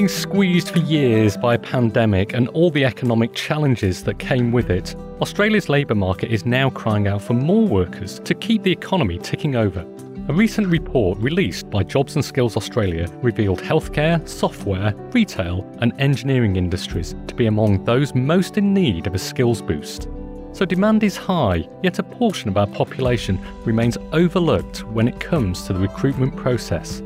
Squeezed 0.08 0.70
for 0.70 0.78
years 0.80 1.36
by 1.36 1.54
a 1.54 1.58
pandemic 1.58 2.34
and 2.34 2.48
all 2.48 2.70
the 2.70 2.84
economic 2.84 3.32
challenges 3.34 4.04
that 4.04 4.18
came 4.18 4.52
with 4.52 4.70
it, 4.70 4.94
Australia's 5.20 5.68
labour 5.68 5.94
market 5.94 6.30
is 6.30 6.44
now 6.44 6.70
crying 6.70 7.06
out 7.06 7.22
for 7.22 7.34
more 7.34 7.66
workers 7.66 8.20
to 8.20 8.34
keep 8.34 8.62
the 8.62 8.72
economy 8.72 9.18
ticking 9.18 9.56
over. 9.56 9.80
A 10.28 10.32
recent 10.32 10.68
report 10.68 11.18
released 11.18 11.68
by 11.68 11.82
Jobs 11.82 12.14
and 12.14 12.24
Skills 12.24 12.56
Australia 12.56 13.08
revealed 13.22 13.60
healthcare, 13.60 14.26
software, 14.28 14.94
retail, 15.12 15.70
and 15.80 15.92
engineering 16.00 16.56
industries 16.56 17.14
to 17.26 17.34
be 17.34 17.46
among 17.46 17.84
those 17.84 18.14
most 18.14 18.56
in 18.56 18.72
need 18.72 19.06
of 19.06 19.14
a 19.14 19.18
skills 19.18 19.60
boost. 19.60 20.08
So 20.52 20.64
demand 20.64 21.02
is 21.02 21.16
high, 21.16 21.68
yet 21.82 21.98
a 21.98 22.02
portion 22.02 22.48
of 22.48 22.56
our 22.56 22.66
population 22.66 23.38
remains 23.64 23.98
overlooked 24.12 24.84
when 24.84 25.08
it 25.08 25.20
comes 25.20 25.64
to 25.66 25.72
the 25.72 25.80
recruitment 25.80 26.36
process. 26.36 27.02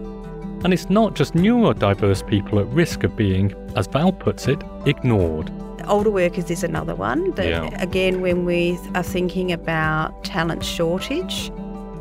And 0.64 0.72
it's 0.72 0.90
not 0.90 1.14
just 1.14 1.34
neurodiverse 1.34 2.26
people 2.26 2.58
at 2.58 2.66
risk 2.66 3.04
of 3.04 3.16
being, 3.16 3.54
as 3.76 3.86
Val 3.86 4.12
puts 4.12 4.48
it, 4.48 4.62
ignored. 4.86 5.52
Older 5.86 6.10
workers 6.10 6.50
is 6.50 6.64
another 6.64 6.94
one. 6.94 7.30
That, 7.32 7.48
yeah. 7.48 7.82
Again, 7.82 8.20
when 8.20 8.44
we 8.44 8.78
are 8.94 9.02
thinking 9.02 9.52
about 9.52 10.24
talent 10.24 10.64
shortage, 10.64 11.50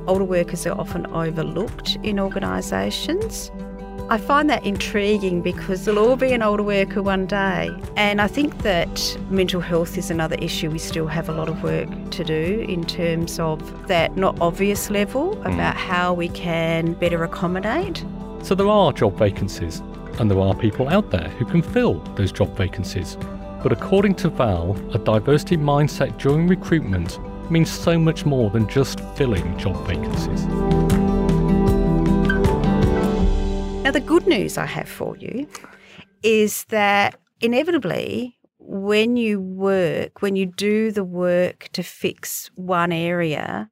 older 0.07 0.23
workers 0.23 0.65
are 0.65 0.77
often 0.79 1.05
overlooked 1.07 1.97
in 2.03 2.19
organisations. 2.19 3.51
I 4.09 4.17
find 4.17 4.49
that 4.49 4.65
intriguing 4.65 5.41
because 5.41 5.83
there'll 5.83 5.99
all 5.99 6.15
be 6.15 6.31
an 6.31 6.41
older 6.41 6.63
worker 6.63 7.01
one 7.03 7.25
day. 7.25 7.69
And 7.97 8.21
I 8.21 8.27
think 8.27 8.59
that 8.59 9.17
mental 9.29 9.59
health 9.59 9.97
is 9.97 10.09
another 10.09 10.37
issue 10.39 10.71
we 10.71 10.79
still 10.79 11.07
have 11.07 11.27
a 11.27 11.33
lot 11.33 11.49
of 11.49 11.61
work 11.61 11.89
to 12.11 12.23
do 12.23 12.65
in 12.69 12.85
terms 12.85 13.37
of 13.37 13.87
that 13.87 14.15
not 14.15 14.39
obvious 14.39 14.89
level 14.89 15.35
mm. 15.35 15.53
about 15.53 15.75
how 15.75 16.13
we 16.13 16.29
can 16.29 16.93
better 16.93 17.21
accommodate. 17.23 18.03
So 18.43 18.55
there 18.55 18.67
are 18.67 18.93
job 18.93 19.17
vacancies, 19.17 19.79
and 20.19 20.31
there 20.31 20.39
are 20.39 20.55
people 20.55 20.89
out 20.89 21.11
there 21.11 21.29
who 21.37 21.45
can 21.45 21.61
fill 21.61 21.95
those 22.15 22.31
job 22.31 22.55
vacancies. 22.55 23.17
But 23.63 23.71
according 23.71 24.15
to 24.15 24.29
Val, 24.29 24.77
a 24.93 24.99
diversity 24.99 25.57
mindset 25.57 26.17
during 26.17 26.47
recruitment 26.47 27.19
means 27.51 27.69
so 27.69 27.97
much 27.97 28.25
more 28.25 28.49
than 28.49 28.67
just 28.67 28.99
filling 29.15 29.57
job 29.57 29.75
vacancies. 29.87 30.45
Now, 33.83 33.91
the 33.91 34.03
good 34.05 34.27
news 34.27 34.57
I 34.57 34.65
have 34.65 34.89
for 34.89 35.15
you 35.17 35.47
is 36.21 36.65
that 36.65 37.19
inevitably, 37.39 38.37
when 38.59 39.15
you 39.15 39.39
work, 39.39 40.21
when 40.21 40.35
you 40.35 40.45
do 40.45 40.91
the 40.91 41.05
work 41.05 41.69
to 41.71 41.83
fix 41.83 42.51
one 42.55 42.91
area, 42.91 43.69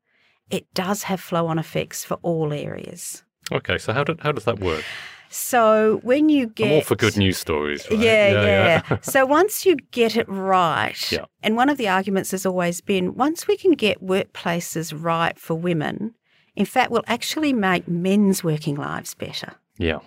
it 0.50 0.74
does 0.74 1.04
have 1.04 1.20
flow 1.20 1.48
on 1.48 1.60
effects 1.60 2.06
for 2.06 2.16
all 2.22 2.54
areas. 2.54 3.25
Okay, 3.52 3.78
so 3.78 3.94
how, 3.94 4.04
do, 4.04 4.16
how 4.20 4.32
does 4.32 4.46
that 4.46 4.60
work? 4.60 4.84
So 5.30 6.00
when 6.04 6.30
you 6.30 6.48
get 6.48 6.68
I'm 6.68 6.74
all 6.76 6.82
for 6.82 6.96
good 6.96 7.18
news 7.18 7.38
stories, 7.38 7.86
right? 7.90 8.00
yeah, 8.00 8.32
yeah, 8.32 8.44
yeah. 8.44 8.82
yeah. 8.90 8.98
so 9.02 9.26
once 9.26 9.66
you 9.66 9.76
get 9.92 10.16
it 10.16 10.28
right, 10.30 11.12
yeah. 11.12 11.26
and 11.44 11.58
one 11.58 11.70
of 11.70 11.78
the 11.78 11.88
arguments 11.88 12.32
has 12.32 12.46
always 12.46 12.80
been 12.80 13.16
once 13.16 13.48
we 13.48 13.58
can 13.58 13.72
get 13.74 14.02
workplaces 14.04 14.94
right 14.98 15.38
for 15.38 15.56
women, 15.56 16.16
in 16.56 16.66
fact, 16.66 16.90
we'll 16.90 17.04
actually 17.08 17.54
make 17.54 17.88
men's 17.88 18.44
working 18.44 18.76
lives 18.76 19.14
better. 19.14 19.56
Yeah. 19.78 20.00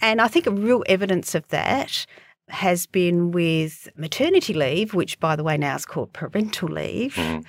And 0.00 0.20
I 0.20 0.28
think 0.28 0.46
a 0.46 0.50
real 0.50 0.84
evidence 0.86 1.34
of 1.34 1.48
that 1.48 2.04
has 2.48 2.86
been 2.86 3.30
with 3.30 3.88
maternity 3.96 4.52
leave, 4.52 4.94
which 4.94 5.18
by 5.20 5.36
the 5.36 5.44
way 5.44 5.56
now 5.56 5.74
is 5.76 5.86
called 5.86 6.12
parental 6.12 6.68
leave. 6.68 7.14
Mm 7.14 7.44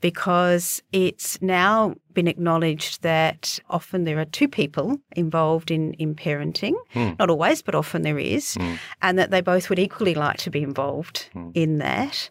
because 0.00 0.82
it's 0.92 1.40
now 1.42 1.94
been 2.14 2.28
acknowledged 2.28 3.02
that 3.02 3.58
often 3.68 4.04
there 4.04 4.18
are 4.18 4.24
two 4.24 4.48
people 4.48 4.98
involved 5.16 5.70
in, 5.70 5.92
in 5.94 6.14
parenting. 6.14 6.74
Mm. 6.94 7.18
Not 7.18 7.30
always, 7.30 7.62
but 7.62 7.74
often 7.74 8.02
there 8.02 8.18
is, 8.18 8.56
mm. 8.56 8.78
and 9.02 9.18
that 9.18 9.30
they 9.30 9.40
both 9.40 9.68
would 9.68 9.78
equally 9.78 10.14
like 10.14 10.38
to 10.38 10.50
be 10.50 10.62
involved 10.62 11.28
mm. 11.34 11.52
in 11.54 11.78
that. 11.78 12.30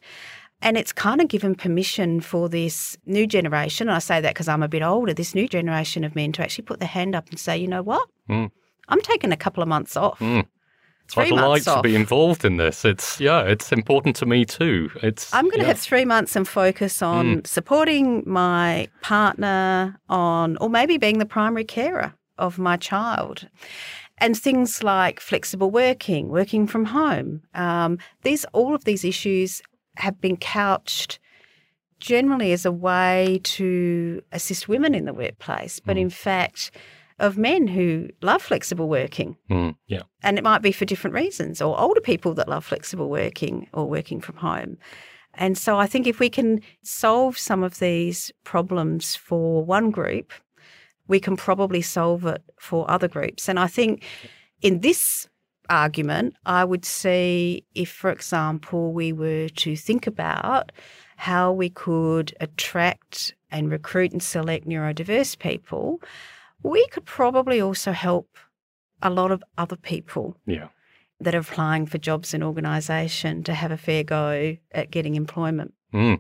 And 0.62 0.78
it's 0.78 0.92
kind 0.92 1.22
of 1.22 1.30
given 1.30 1.56
permission 1.56 2.20
for 2.20 2.50
this 2.50 2.98
new 3.06 3.26
generation, 3.26 3.88
and 3.88 3.96
I 3.96 4.00
say 4.00 4.20
that 4.20 4.34
because 4.34 4.50
I'm 4.50 4.64
a 4.64 4.68
bit 4.68 4.82
older, 4.82 5.14
this 5.14 5.34
new 5.34 5.48
generation 5.48 6.04
of 6.04 6.16
men 6.16 6.34
to 6.34 6.42
actually 6.42 6.66
put 6.66 6.80
their 6.80 6.90
hand 6.90 7.16
up 7.16 7.30
and 7.30 7.40
say, 7.40 7.58
you 7.58 7.68
know 7.68 7.82
what? 7.82 8.10
Hmm. 8.28 8.48
I'm 8.90 9.02
taking 9.02 9.32
a 9.32 9.38
couple 9.38 9.64
of 9.64 9.70
months 9.70 9.96
off. 9.96 10.20
I'd 11.18 11.32
like 11.32 11.68
off. 11.68 11.78
to 11.78 11.82
be 11.82 11.96
involved 11.96 12.46
in 12.46 12.58
this. 12.58 12.86
It's 12.86 13.20
yeah, 13.20 13.42
it's 13.42 13.72
important 13.72 14.16
to 14.18 14.26
me 14.26 14.46
too. 14.46 14.90
It's 15.02 15.34
I'm 15.34 15.46
going 15.46 15.60
to 15.60 15.62
yeah. 15.62 15.68
have 15.68 15.80
three 15.80 16.06
months 16.06 16.36
and 16.36 16.48
focus 16.48 17.02
on 17.02 17.42
mm. 17.42 17.48
supporting 17.48 18.24
my 18.26 18.88
partner 19.02 20.00
on, 20.10 20.58
or 20.58 20.70
maybe 20.70 20.98
being 20.98 21.20
the 21.20 21.26
primary 21.26 21.66
carer 21.66 22.14
of 22.38 22.58
my 22.58 22.78
child. 22.78 23.48
And 24.22 24.38
things 24.38 24.84
like 24.84 25.22
flexible 25.22 25.72
working, 25.72 26.28
working 26.28 26.68
from 26.68 26.86
home. 26.86 27.42
Um, 27.54 28.00
these 28.24 28.46
all 28.52 28.76
of 28.76 28.84
these 28.84 29.06
issues 29.06 29.62
have 29.96 30.20
been 30.20 30.36
couched 30.36 31.20
generally 32.00 32.52
as 32.52 32.66
a 32.66 32.72
way 32.72 33.40
to 33.44 34.22
assist 34.32 34.68
women 34.68 34.94
in 34.94 35.06
the 35.06 35.14
workplace, 35.14 35.80
but 35.80 35.96
mm. 35.96 36.02
in 36.02 36.10
fact 36.10 36.72
of 37.20 37.38
men 37.38 37.68
who 37.68 38.10
love 38.22 38.42
flexible 38.42 38.90
working. 38.90 39.38
Mm, 39.50 39.76
yeah. 39.88 40.04
And 40.24 40.38
it 40.38 40.44
might 40.44 40.62
be 40.62 40.72
for 40.72 40.86
different 40.86 41.16
reasons, 41.16 41.62
or 41.62 41.80
older 41.80 42.02
people 42.02 42.34
that 42.36 42.48
love 42.48 42.66
flexible 42.66 43.10
working 43.10 43.68
or 43.74 43.90
working 43.90 44.22
from 44.22 44.38
home. 44.38 44.78
And 45.36 45.58
so 45.58 45.78
I 45.78 45.88
think 45.88 46.08
if 46.08 46.20
we 46.20 46.30
can 46.30 46.62
solve 46.84 47.38
some 47.38 47.64
of 47.64 47.80
these 47.80 48.32
problems 48.44 49.16
for 49.16 49.64
one 49.64 49.92
group, 49.92 50.34
we 51.08 51.20
can 51.20 51.38
probably 51.38 51.82
solve 51.82 52.26
it 52.26 52.44
for 52.60 52.90
other 52.90 53.08
groups. 53.08 53.48
And 53.48 53.60
I 53.60 53.68
think 53.68 54.04
in 54.62 54.82
this 54.82 55.28
argument, 55.70 56.36
I 56.46 56.66
would 56.66 56.84
see 56.86 57.64
if, 57.76 57.90
for 57.90 58.10
example, 58.10 58.92
we 58.92 59.14
were 59.14 59.50
to 59.50 59.76
think 59.76 60.08
about 60.08 60.72
how 61.16 61.52
we 61.52 61.70
could 61.70 62.36
attract 62.40 63.36
and 63.52 63.72
recruit 63.72 64.12
and 64.12 64.22
select 64.22 64.68
neurodiverse 64.68 65.38
people 65.38 66.02
we 66.64 66.88
could 66.88 67.06
probably 67.06 67.62
also 67.62 67.92
help 67.92 68.38
a 69.02 69.10
lot 69.10 69.32
of 69.32 69.44
other 69.58 69.76
people 69.76 70.38
yeah. 70.46 70.68
that 71.20 71.36
are 71.36 71.40
applying 71.40 71.86
for 71.86 71.98
jobs 71.98 72.34
in 72.34 72.44
organisation 72.44 73.44
to 73.44 73.54
have 73.54 73.72
a 73.72 73.78
fair 73.78 74.04
go 74.04 74.58
at 74.72 74.92
getting 74.92 75.16
employment. 75.16 75.74
Mm. 75.94 76.20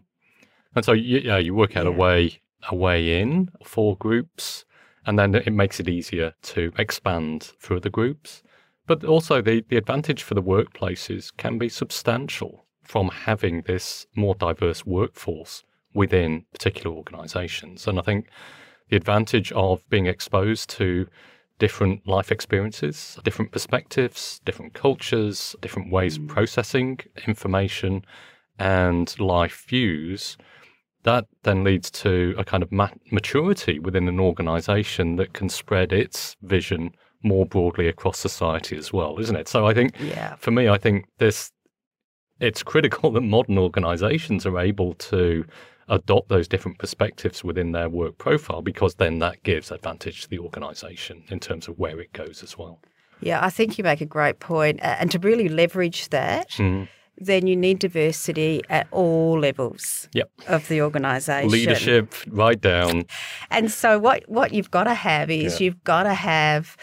And 0.76 0.86
so, 0.86 0.94
you, 0.94 1.20
yeah, 1.20 1.38
you 1.38 1.54
work 1.54 1.76
out 1.76 1.86
yeah. 1.86 1.92
a 1.92 1.96
way 1.96 2.42
a 2.70 2.76
way 2.76 3.22
in 3.22 3.50
for 3.64 3.96
groups, 3.98 4.66
and 5.06 5.18
then 5.18 5.34
it 5.34 5.54
makes 5.54 5.80
it 5.80 5.88
easier 5.88 6.34
to 6.42 6.72
expand 6.78 7.54
through 7.60 7.80
the 7.80 7.90
groups. 7.90 8.44
But 8.86 9.06
also, 9.06 9.42
the, 9.42 9.64
the 9.70 9.78
advantage 9.78 10.24
for 10.24 10.34
the 10.34 10.44
workplaces 10.44 11.32
can 11.38 11.58
be 11.58 11.70
substantial 11.70 12.66
from 12.84 13.10
having 13.10 13.62
this 13.62 14.08
more 14.16 14.36
diverse 14.36 14.86
workforce 14.86 15.64
within 15.94 16.46
particular 16.52 16.96
organisations. 16.96 17.88
And 17.88 18.00
I 18.00 18.02
think 18.02 18.30
the 18.90 18.98
advantage 18.98 19.52
of 19.54 19.88
being 19.90 20.06
exposed 20.06 20.70
to 20.72 21.08
different 21.60 22.08
life 22.08 22.32
experiences, 22.32 23.20
different 23.24 23.52
perspectives, 23.52 24.42
different 24.46 24.74
cultures, 24.74 25.56
different 25.62 25.92
ways 25.92 26.18
of 26.18 26.24
mm. 26.24 26.28
processing 26.30 27.00
information 27.28 28.04
and 28.58 29.20
life 29.20 29.66
views. 29.68 30.38
That 31.04 31.26
then 31.44 31.64
leads 31.64 31.92
to 31.92 32.36
a 32.38 32.44
kind 32.44 32.64
of 32.64 32.72
maturity 32.72 33.80
within 33.80 34.08
an 34.08 34.20
organization 34.20 35.16
that 35.18 35.34
can 35.34 35.50
spread 35.50 35.94
its 35.94 36.36
vision 36.42 36.92
more 37.24 37.46
broadly 37.46 37.88
across 37.88 38.18
society 38.18 38.78
as 38.78 38.92
well, 38.92 39.20
isn't 39.20 39.36
it? 39.36 39.48
So 39.48 39.68
I 39.68 39.74
think, 39.74 39.94
yeah. 40.00 40.36
for 40.36 40.52
me, 40.52 40.70
I 40.70 40.78
think 40.78 41.06
this 41.18 41.52
it's 42.40 42.64
critical 42.64 43.12
that 43.14 43.22
modern 43.22 43.58
organizations 43.58 44.46
are 44.46 44.60
able 44.60 44.94
to 44.96 45.46
adopt 45.90 46.30
those 46.30 46.48
different 46.48 46.78
perspectives 46.78 47.44
within 47.44 47.72
their 47.72 47.90
work 47.90 48.18
profile 48.18 48.62
because 48.62 48.96
then 48.96 49.20
that 49.20 49.44
gives 49.44 49.72
advantage 49.72 50.22
to 50.24 50.30
the 50.30 50.40
organization 50.40 51.24
in 51.30 51.40
terms 51.40 51.68
of 51.68 51.78
where 51.78 52.00
it 52.00 52.14
goes 52.14 52.44
as 52.44 52.58
well. 52.58 52.80
Yeah, 53.22 53.44
I 53.44 53.50
think 53.50 53.78
you 53.78 53.84
make 53.84 54.02
a 54.02 54.06
great 54.06 54.40
point. 54.40 54.80
And 54.82 55.12
to 55.12 55.20
really 55.20 55.50
leverage 55.50 56.10
that, 56.10 56.52
mm. 56.52 56.88
then 57.18 57.48
you 57.48 57.56
need 57.56 57.80
diversity 57.80 58.62
at 58.70 58.88
all 58.92 59.40
levels 59.40 60.08
yep. 60.14 60.30
of 60.48 60.68
the 60.70 60.82
organisation. 60.82 61.50
Leadership, 61.50 62.14
right 62.28 62.60
down. 62.60 63.06
And 63.52 63.72
so 63.72 64.00
what, 64.00 64.24
what 64.30 64.54
you've 64.54 64.72
got 64.72 64.86
to 64.86 64.94
have 64.94 65.30
is 65.30 65.60
yeah. 65.60 65.66
you've 65.66 65.84
got 65.84 66.04
to 66.04 66.14
have 66.14 66.78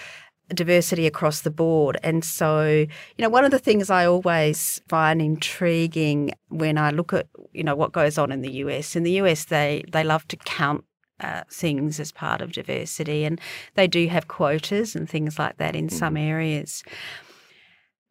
diversity 0.54 1.06
across 1.06 1.40
the 1.40 1.50
board. 1.50 1.98
And 2.02 2.24
so, 2.24 2.64
you 2.66 2.88
know, 3.18 3.28
one 3.28 3.44
of 3.44 3.50
the 3.50 3.58
things 3.58 3.90
I 3.90 4.06
always 4.06 4.80
find 4.88 5.20
intriguing 5.20 6.32
when 6.48 6.78
I 6.78 6.90
look 6.90 7.12
at, 7.12 7.26
you 7.52 7.64
know, 7.64 7.74
what 7.74 7.92
goes 7.92 8.16
on 8.18 8.30
in 8.30 8.42
the 8.42 8.52
US. 8.52 8.94
In 8.96 9.02
the 9.02 9.12
US, 9.12 9.46
they 9.46 9.84
they 9.90 10.04
love 10.04 10.26
to 10.28 10.36
count 10.36 10.84
uh, 11.20 11.42
things 11.50 11.98
as 11.98 12.12
part 12.12 12.40
of 12.40 12.52
diversity, 12.52 13.24
and 13.24 13.40
they 13.74 13.86
do 13.86 14.06
have 14.08 14.28
quotas 14.28 14.94
and 14.94 15.08
things 15.08 15.38
like 15.38 15.56
that 15.56 15.74
in 15.74 15.88
mm. 15.88 15.92
some 15.92 16.16
areas. 16.16 16.84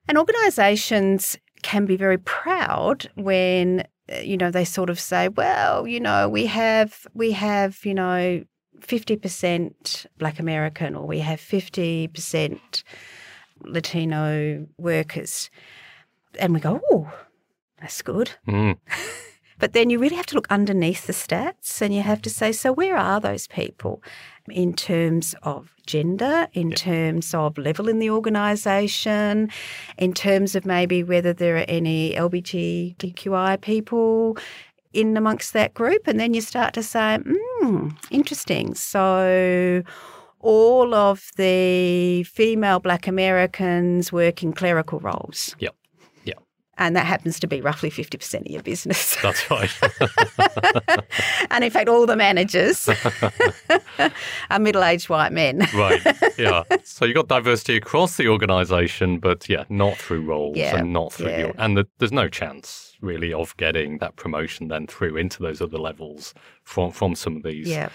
And 0.08 0.18
organisations 0.18 1.38
can 1.62 1.86
be 1.86 1.98
very 1.98 2.18
proud 2.18 3.10
when 3.16 3.88
uh, 4.12 4.18
you 4.18 4.38
know 4.38 4.52
they 4.52 4.66
sort 4.66 4.90
of 4.90 5.00
say, 5.00 5.30
well, 5.30 5.88
you 5.88 6.00
know, 6.00 6.28
we 6.28 6.48
have 6.48 7.08
we 7.14 7.32
have 7.32 7.86
you 7.86 7.94
know 7.94 8.44
50% 8.82 10.06
Black 10.18 10.40
American 10.40 10.96
or 10.96 11.06
we 11.06 11.20
have 11.20 11.40
50% 11.40 12.84
Latino 13.62 14.68
workers. 14.78 15.50
And 16.40 16.54
we 16.54 16.60
go, 16.60 16.82
oh, 16.92 17.12
that's 17.80 18.02
good. 18.02 18.32
Mm. 18.48 18.78
But 19.58 19.74
then 19.74 19.90
you 19.90 20.00
really 20.00 20.18
have 20.18 20.26
to 20.28 20.36
look 20.36 20.48
underneath 20.50 21.08
the 21.08 21.14
stats 21.14 21.82
and 21.82 21.94
you 21.94 22.02
have 22.02 22.22
to 22.24 22.30
say, 22.30 22.52
so 22.52 22.74
where 22.74 22.98
are 22.98 23.22
those 23.22 23.48
people 23.48 24.04
in 24.50 24.74
terms 24.74 25.34
of 25.44 25.74
gender, 25.88 26.48
in 26.54 26.72
terms 26.72 27.34
of 27.34 27.58
level 27.58 27.88
in 27.88 28.00
the 28.00 28.10
organisation, 28.10 29.50
in 29.98 30.14
terms 30.14 30.56
of 30.56 30.66
maybe 30.66 31.04
whether 31.04 31.32
there 31.32 31.56
are 31.56 31.66
any 31.70 32.14
LGBTQI 32.14 33.62
people 33.62 34.38
in 34.96 35.18
amongst 35.18 35.54
that 35.54 35.74
group? 35.74 36.08
And 36.08 36.20
then 36.20 36.34
you 36.34 36.42
start 36.42 36.74
to 36.76 36.84
say, 36.84 37.20
hmm, 37.26 37.90
interesting. 38.10 38.74
So 38.76 39.84
all 40.40 40.94
of 40.94 41.32
the 41.38 42.24
female 42.24 42.80
black 42.80 43.08
Americans 43.08 44.12
work 44.12 44.44
in 44.44 44.54
clerical 44.54 45.00
roles. 45.00 45.56
Yep. 45.60 45.76
And 46.78 46.96
that 46.96 47.06
happens 47.06 47.40
to 47.40 47.48
be 47.48 47.62
roughly 47.62 47.90
50% 47.90 48.42
of 48.42 48.48
your 48.48 48.62
business. 48.62 49.16
That's 49.24 49.50
right. 49.50 49.72
and 51.52 51.64
in 51.64 51.72
fact, 51.72 51.88
all 51.88 52.06
the 52.06 52.18
managers 52.18 52.90
are 54.50 54.60
middle 54.60 54.84
aged 54.84 55.08
white 55.08 55.32
men. 55.32 55.68
right. 55.74 56.02
Yeah. 56.38 56.64
So 56.84 57.06
you've 57.06 57.16
got 57.16 57.30
diversity 57.30 57.78
across 57.78 58.18
the 58.18 58.28
organisation, 58.28 59.20
but 59.20 59.48
yeah, 59.48 59.64
not 59.70 59.98
through 59.98 60.22
roles 60.26 60.58
yeah. 60.58 60.76
and 60.76 60.92
not 60.92 61.14
through 61.14 61.30
yeah. 61.30 61.40
your. 61.40 61.54
And 61.58 61.78
the, 61.78 61.88
there's 62.00 62.12
no 62.12 62.28
chance 62.28 62.98
really 63.02 63.32
of 63.32 63.56
getting 63.58 64.00
that 64.00 64.16
promotion 64.18 64.68
then 64.68 64.88
through 64.88 65.16
into 65.16 65.42
those 65.42 65.62
other 65.62 65.78
levels 65.78 66.34
from, 66.64 66.92
from 66.92 67.16
some 67.16 67.38
of 67.38 67.44
these. 67.44 67.68
Yeah 67.68 67.90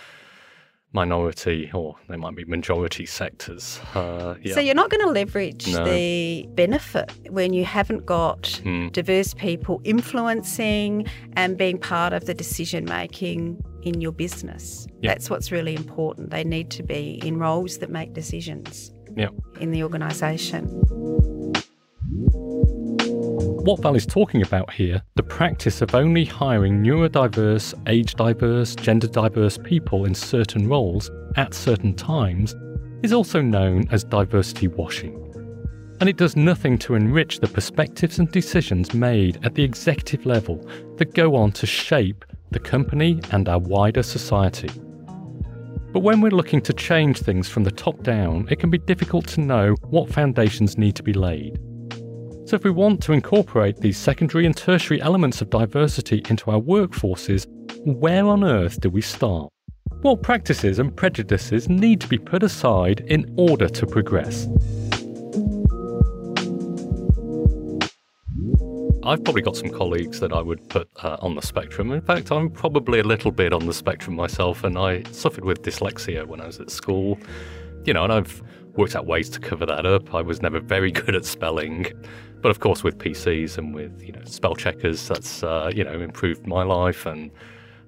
minority 0.93 1.71
or 1.73 1.97
they 2.09 2.17
might 2.17 2.35
be 2.35 2.45
majority 2.45 3.07
sectors. 3.07 3.79
Uh, 3.95 4.35
yeah. 4.43 4.55
So 4.55 4.61
you're 4.61 4.75
not 4.75 4.91
going 4.91 5.07
to 5.07 5.13
leverage 5.13 5.69
no. 5.69 5.85
the 5.85 6.47
benefit 6.55 7.13
when 7.31 7.53
you 7.53 7.65
haven't 7.65 8.07
got 8.07 8.43
mm. 8.65 8.91
diverse 8.93 9.35
people 9.35 9.81
influencing 9.85 11.07
and 11.37 11.57
being 11.57 11.79
part 11.79 12.13
of 12.13 12.27
the 12.27 12.35
decision 12.35 12.85
making 12.85 13.63
in 13.83 14.01
your 14.01 14.13
business. 14.13 14.87
Yep. 15.01 15.15
That's 15.15 15.31
what's 15.31 15.53
really 15.53 15.75
important. 15.75 16.31
They 16.31 16.45
need 16.45 16.71
to 16.73 16.83
be 16.83 17.21
in 17.25 17.39
roles 17.39 17.79
that 17.79 17.91
make 17.91 18.13
decisions 18.13 18.93
yep. 19.17 19.33
in 19.61 19.71
the 19.71 19.83
organisation. 19.83 20.67
What 23.71 23.83
Val 23.83 23.95
is 23.95 24.05
talking 24.05 24.43
about 24.43 24.73
here, 24.73 25.01
the 25.15 25.23
practice 25.23 25.81
of 25.81 25.95
only 25.95 26.25
hiring 26.25 26.83
neurodiverse, 26.83 27.73
age 27.87 28.17
diverse, 28.17 28.75
gender 28.75 29.07
diverse 29.07 29.59
people 29.59 30.07
in 30.07 30.15
certain 30.17 30.69
roles 30.69 31.09
at 31.37 31.55
certain 31.55 31.95
times, 31.95 32.57
is 33.05 33.13
also 33.13 33.41
known 33.41 33.87
as 33.93 34.03
diversity 34.03 34.67
washing. 34.67 35.15
And 36.01 36.09
it 36.09 36.17
does 36.17 36.35
nothing 36.35 36.79
to 36.79 36.97
enrich 36.97 37.39
the 37.39 37.47
perspectives 37.47 38.19
and 38.19 38.29
decisions 38.33 38.93
made 38.93 39.39
at 39.45 39.55
the 39.55 39.63
executive 39.63 40.27
level 40.27 40.69
that 40.97 41.15
go 41.15 41.37
on 41.37 41.53
to 41.53 41.65
shape 41.65 42.25
the 42.51 42.59
company 42.59 43.21
and 43.31 43.49
our 43.49 43.61
wider 43.61 44.03
society. 44.03 44.71
But 45.93 46.01
when 46.01 46.21
we're 46.21 46.31
looking 46.31 46.63
to 46.63 46.73
change 46.73 47.21
things 47.21 47.49
from 47.49 47.63
the 47.63 47.71
top 47.71 48.03
down, 48.03 48.49
it 48.51 48.59
can 48.59 48.71
be 48.71 48.79
difficult 48.79 49.29
to 49.29 49.41
know 49.41 49.77
what 49.91 50.13
foundations 50.13 50.77
need 50.77 50.97
to 50.97 51.05
be 51.05 51.13
laid. 51.13 51.61
So, 52.51 52.57
if 52.57 52.65
we 52.65 52.71
want 52.73 53.01
to 53.05 53.13
incorporate 53.13 53.77
these 53.77 53.97
secondary 53.97 54.45
and 54.45 54.57
tertiary 54.57 55.01
elements 55.01 55.41
of 55.41 55.51
diversity 55.51 56.21
into 56.29 56.51
our 56.51 56.61
workforces, 56.61 57.47
where 57.87 58.27
on 58.27 58.43
earth 58.43 58.81
do 58.81 58.91
we 58.91 59.03
start? 59.03 59.53
What 60.03 60.25
practices 60.25 60.81
and 60.81 60.97
prejudices 60.97 61.69
need 61.69 62.01
to 62.01 62.09
be 62.09 62.19
put 62.19 62.43
aside 62.43 63.05
in 63.07 63.33
order 63.37 63.69
to 63.69 63.87
progress? 63.87 64.49
I've 69.05 69.23
probably 69.23 69.43
got 69.43 69.57
some 69.57 69.71
colleagues 69.71 70.19
that 70.19 70.33
I 70.33 70.43
would 70.43 70.69
put 70.71 70.89
uh, 71.05 71.19
on 71.21 71.37
the 71.37 71.43
spectrum. 71.43 71.93
In 71.93 72.01
fact, 72.01 72.33
I'm 72.33 72.51
probably 72.51 72.99
a 72.99 73.05
little 73.05 73.31
bit 73.31 73.53
on 73.53 73.67
the 73.67 73.75
spectrum 73.75 74.17
myself, 74.17 74.65
and 74.65 74.77
I 74.77 75.05
suffered 75.13 75.45
with 75.45 75.63
dyslexia 75.63 76.27
when 76.27 76.41
I 76.41 76.47
was 76.47 76.59
at 76.59 76.71
school. 76.71 77.17
You 77.85 77.95
know, 77.95 78.03
and 78.03 78.13
I've 78.13 78.43
worked 78.77 78.97
out 78.97 79.07
ways 79.07 79.31
to 79.31 79.39
cover 79.39 79.67
that 79.67 79.87
up. 79.87 80.13
I 80.15 80.21
was 80.21 80.43
never 80.43 80.59
very 80.59 80.91
good 81.01 81.15
at 81.15 81.25
spelling. 81.25 81.87
But 82.43 82.51
of 82.51 82.61
course, 82.61 82.83
with 82.83 82.99
PCs 82.99 83.59
and 83.59 83.75
with 83.75 84.03
you 84.03 84.13
know 84.13 84.25
spell 84.25 84.55
checkers, 84.55 85.09
that's 85.09 85.43
uh, 85.43 85.71
you 85.75 85.85
know 85.85 86.01
improved 86.01 86.47
my 86.47 86.63
life 86.63 87.07
and 87.07 87.31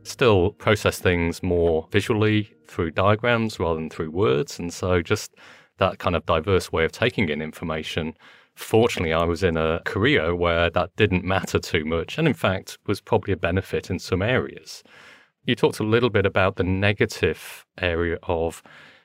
still 0.02 0.50
process 0.52 0.98
things 0.98 1.42
more 1.42 1.88
visually 1.90 2.52
through 2.66 2.90
diagrams 2.90 3.60
rather 3.60 3.76
than 3.76 3.88
through 3.88 4.10
words. 4.10 4.58
And 4.58 4.72
so 4.72 5.00
just 5.00 5.34
that 5.78 5.98
kind 5.98 6.16
of 6.16 6.26
diverse 6.26 6.72
way 6.72 6.84
of 6.84 6.92
taking 6.92 7.28
in 7.28 7.40
information. 7.40 8.14
Fortunately, 8.54 9.14
I 9.14 9.24
was 9.24 9.42
in 9.42 9.56
a 9.56 9.80
career 9.86 10.34
where 10.34 10.68
that 10.70 10.94
didn't 10.96 11.24
matter 11.24 11.58
too 11.58 11.84
much, 11.84 12.18
and 12.18 12.28
in 12.28 12.34
fact 12.34 12.78
was 12.86 13.00
probably 13.00 13.32
a 13.32 13.36
benefit 13.36 13.90
in 13.90 13.98
some 13.98 14.20
areas. 14.20 14.82
You 15.44 15.54
talked 15.54 15.80
a 15.80 15.84
little 15.84 16.10
bit 16.10 16.26
about 16.26 16.56
the 16.56 16.64
negative 16.64 17.64
area 17.78 18.18
of 18.24 18.62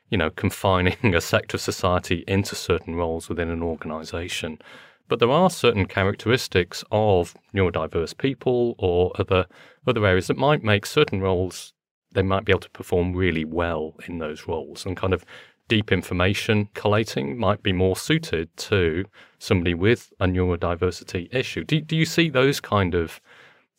you 0.10 0.17
know, 0.17 0.30
confining 0.30 0.95
a 1.15 1.22
sector 1.22 1.58
of 1.58 1.62
society 1.62 2.24
into 2.28 2.56
certain 2.56 2.95
roles 2.95 3.30
within 3.30 3.50
an 3.50 3.62
organization. 3.62 4.60
But 5.08 5.20
there 5.20 5.32
are 5.32 5.50
certain 5.50 5.86
characteristics 5.86 6.84
of 6.91 7.36
neurodiverse 7.54 8.17
people 8.17 8.76
or 8.78 9.12
other 9.20 9.46
other 9.86 10.06
areas 10.06 10.28
that 10.28 10.38
might 10.38 10.63
make 10.63 10.86
certain 10.86 11.22
roles 11.22 11.74
they 12.12 12.22
might 12.22 12.46
be 12.46 12.52
able 12.52 12.62
to 12.62 12.70
perform 12.72 13.13
really 13.13 13.46
well 13.46 13.93
in 14.08 14.17
those 14.17 14.48
roles 14.48 14.86
and 14.86 14.98
kind 14.98 15.13
of 15.13 15.24
deep 15.67 15.91
information 15.91 16.70
collating 16.74 17.38
might 17.38 17.62
be 17.62 17.74
more 17.74 17.96
suited 17.96 18.56
to 18.58 19.06
somebody 19.39 19.74
with 19.74 20.12
a 20.20 20.26
neurodiversity 20.26 21.34
issue. 21.34 21.63
Do, 21.63 21.82
do 21.82 21.96
you 21.96 22.06
see 22.06 22.30
those 22.30 22.60
kind 22.60 22.96
of 22.96 23.20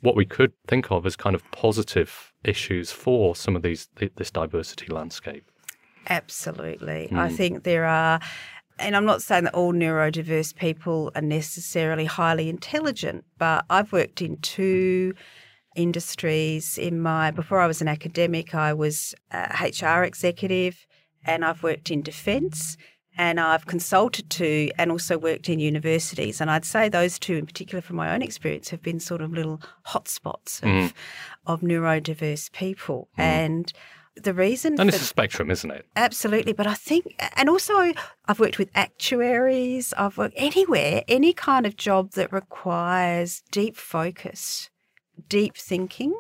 what 0.01 0.15
we 0.15 0.25
could 0.25 0.53
think 0.67 0.91
of 0.91 1.07
as 1.07 1.17
kind 1.17 1.35
of 1.35 1.43
positive 1.51 2.33
issues 2.45 2.93
for 2.93 3.35
some 3.35 3.57
of 3.57 3.63
these 3.63 3.89
this 4.17 4.31
diversity 4.31 4.87
landscape? 4.87 5.51
Absolutely. 6.09 7.09
Mm. 7.11 7.19
I 7.19 7.29
hmm. 7.29 7.35
think 7.35 7.63
there 7.65 7.85
are 7.85 8.21
and 8.79 8.97
I'm 8.97 9.05
not 9.05 9.23
saying 9.23 9.45
that 9.45 9.55
all 9.55 9.73
neurodiverse 9.73 10.55
people 10.55 11.11
are 11.15 11.23
necessarily 11.23 12.05
highly 12.05 12.49
intelligent, 12.49 13.25
but 13.39 13.65
I've 13.71 13.93
worked 13.93 14.23
in 14.23 14.39
two 14.39 15.15
industries 15.77 16.79
in 16.79 17.01
my 17.01 17.31
before 17.31 17.61
I 17.61 17.67
was 17.67 17.81
an 17.81 17.89
academic 17.89 18.55
I 18.55 18.73
was 18.73 19.15
a 19.31 19.69
HR 19.69 20.03
executive 20.03 20.87
and 21.25 21.45
I've 21.45 21.63
worked 21.63 21.91
in 21.91 22.03
defence 22.03 22.77
and 23.17 23.41
I've 23.41 23.67
consulted 23.67 24.31
to 24.31 24.71
and 24.79 24.91
also 24.91 25.19
worked 25.19 25.49
in 25.49 25.59
universities 25.61 26.41
and 26.41 26.51
I'd 26.51 26.65
say 26.65 26.89
those 26.89 27.19
two 27.19 27.35
in 27.37 27.47
particular 27.47 27.81
from 27.81 27.97
my 27.97 28.13
own 28.13 28.23
experience 28.23 28.71
have 28.71 28.83
been 28.83 28.99
sort 28.99 29.21
of 29.21 29.33
little 29.33 29.61
hotspots 29.87 30.63
of, 30.63 30.69
mm. 30.69 30.93
of 31.47 31.61
neurodiverse 31.61 32.51
people 32.53 33.09
mm. 33.17 33.23
and 33.23 33.73
the 34.23 34.35
reason 34.35 34.79
and 34.81 34.89
it's 34.89 35.01
a 35.01 35.05
spectrum 35.05 35.51
isn't 35.51 35.71
it 35.71 35.87
absolutely 35.97 36.53
but 36.53 36.67
i 36.67 36.75
think 36.75 37.15
and 37.37 37.49
also 37.49 37.93
i've 38.27 38.41
worked 38.41 38.59
with 38.59 38.71
actuaries 38.75 39.93
i've 39.97 40.19
worked 40.19 40.35
anywhere 40.37 41.03
any 41.09 41.33
kind 41.33 41.67
of 41.67 41.77
job 41.77 42.13
that 42.13 42.33
requires 42.33 43.43
deep 43.51 43.77
focus 43.77 44.71
deep 45.29 45.57
thinking 45.57 46.15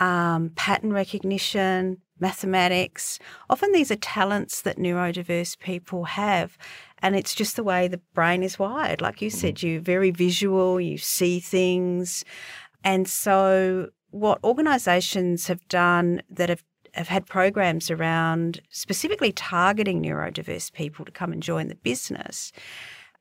um, 0.00 0.50
pattern 0.56 0.92
recognition 0.92 1.98
mathematics 2.18 3.18
often 3.48 3.72
these 3.72 3.90
are 3.90 3.96
talents 3.96 4.62
that 4.62 4.76
neurodiverse 4.76 5.58
people 5.58 6.04
have 6.04 6.56
and 6.98 7.14
it's 7.16 7.34
just 7.34 7.56
the 7.56 7.62
way 7.64 7.86
the 7.86 8.00
brain 8.14 8.42
is 8.42 8.58
wired 8.58 9.00
like 9.00 9.20
you 9.20 9.30
said 9.30 9.56
mm-hmm. 9.56 9.66
you're 9.66 9.80
very 9.80 10.10
visual 10.10 10.80
you 10.80 10.96
see 10.96 11.38
things 11.40 12.24
and 12.82 13.08
so 13.08 13.88
what 14.10 14.38
organisations 14.44 15.48
have 15.48 15.66
done 15.68 16.22
that 16.30 16.48
have 16.48 16.62
have 16.94 17.08
had 17.08 17.26
programs 17.26 17.90
around 17.90 18.60
specifically 18.70 19.32
targeting 19.32 20.02
neurodiverse 20.02 20.72
people 20.72 21.04
to 21.04 21.12
come 21.12 21.32
and 21.32 21.42
join 21.42 21.68
the 21.68 21.74
business 21.76 22.52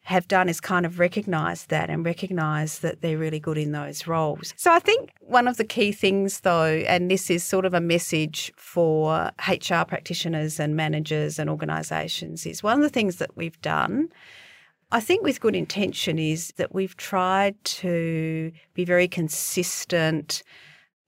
have 0.03 0.27
done 0.27 0.49
is 0.49 0.59
kind 0.59 0.86
of 0.86 0.99
recognize 0.99 1.67
that 1.67 1.89
and 1.89 2.05
recognize 2.05 2.79
that 2.79 3.01
they're 3.01 3.17
really 3.17 3.39
good 3.39 3.57
in 3.57 3.71
those 3.71 4.05
roles. 4.05 4.53
So 4.57 4.71
I 4.71 4.79
think 4.79 5.12
one 5.21 5.47
of 5.47 5.55
the 5.55 5.63
key 5.63 5.93
things 5.93 6.41
though 6.41 6.83
and 6.88 7.09
this 7.09 7.29
is 7.29 7.43
sort 7.43 7.65
of 7.65 7.73
a 7.73 7.79
message 7.79 8.51
for 8.57 9.31
HR 9.47 9.86
practitioners 9.88 10.59
and 10.59 10.75
managers 10.75 11.39
and 11.39 11.49
organizations 11.49 12.45
is 12.45 12.62
one 12.62 12.77
of 12.77 12.83
the 12.83 12.89
things 12.89 13.15
that 13.17 13.36
we've 13.38 13.59
done 13.62 14.09
I 14.91 14.99
think 14.99 15.23
with 15.23 15.41
good 15.41 15.55
intention 15.55 16.19
is 16.19 16.53
that 16.57 16.75
we've 16.75 16.95
tried 16.97 17.55
to 17.63 18.51
be 18.75 18.86
very 18.86 19.07
consistent 19.07 20.43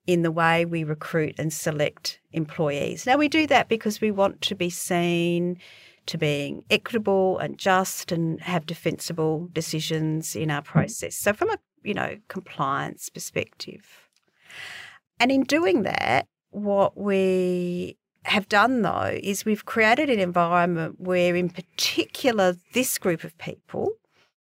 in 0.08 0.22
the 0.22 0.32
way 0.32 0.65
we 0.65 0.84
recruit 0.84 1.36
and 1.38 1.52
select 1.52 2.20
employees. 2.32 3.06
Now, 3.06 3.18
we 3.18 3.28
do 3.28 3.48
that 3.48 3.70
because 3.70 4.02
we 4.02 4.12
want 4.12 4.41
to 4.41 4.56
be 4.56 4.70
seen 4.70 5.58
to 6.06 6.18
being 6.18 6.63
equitable 6.70 7.39
and 7.39 7.58
just 7.58 8.12
and 8.12 8.39
have 8.41 8.65
defensible 8.65 9.50
decisions 9.54 10.36
in 10.36 10.52
our 10.52 10.62
mm-hmm. 10.62 10.72
process. 10.72 11.15
So, 11.15 11.34
from 11.34 11.50
a 11.50 11.58
you 11.84 11.94
know 11.94 12.18
compliance 12.28 13.10
perspective, 13.10 14.10
and 15.20 15.32
in 15.32 15.44
doing 15.44 15.84
that, 15.84 16.28
what 16.52 16.98
we 16.98 17.98
have 18.26 18.50
done 18.50 18.82
though 18.82 19.18
is 19.22 19.46
we've 19.46 19.65
created 19.65 20.10
an 20.10 20.20
environment 20.20 21.00
where, 21.00 21.36
in 21.36 21.50
particular, 21.50 22.56
this 22.74 22.98
group 22.98 23.24
of 23.24 23.38
people 23.38 23.94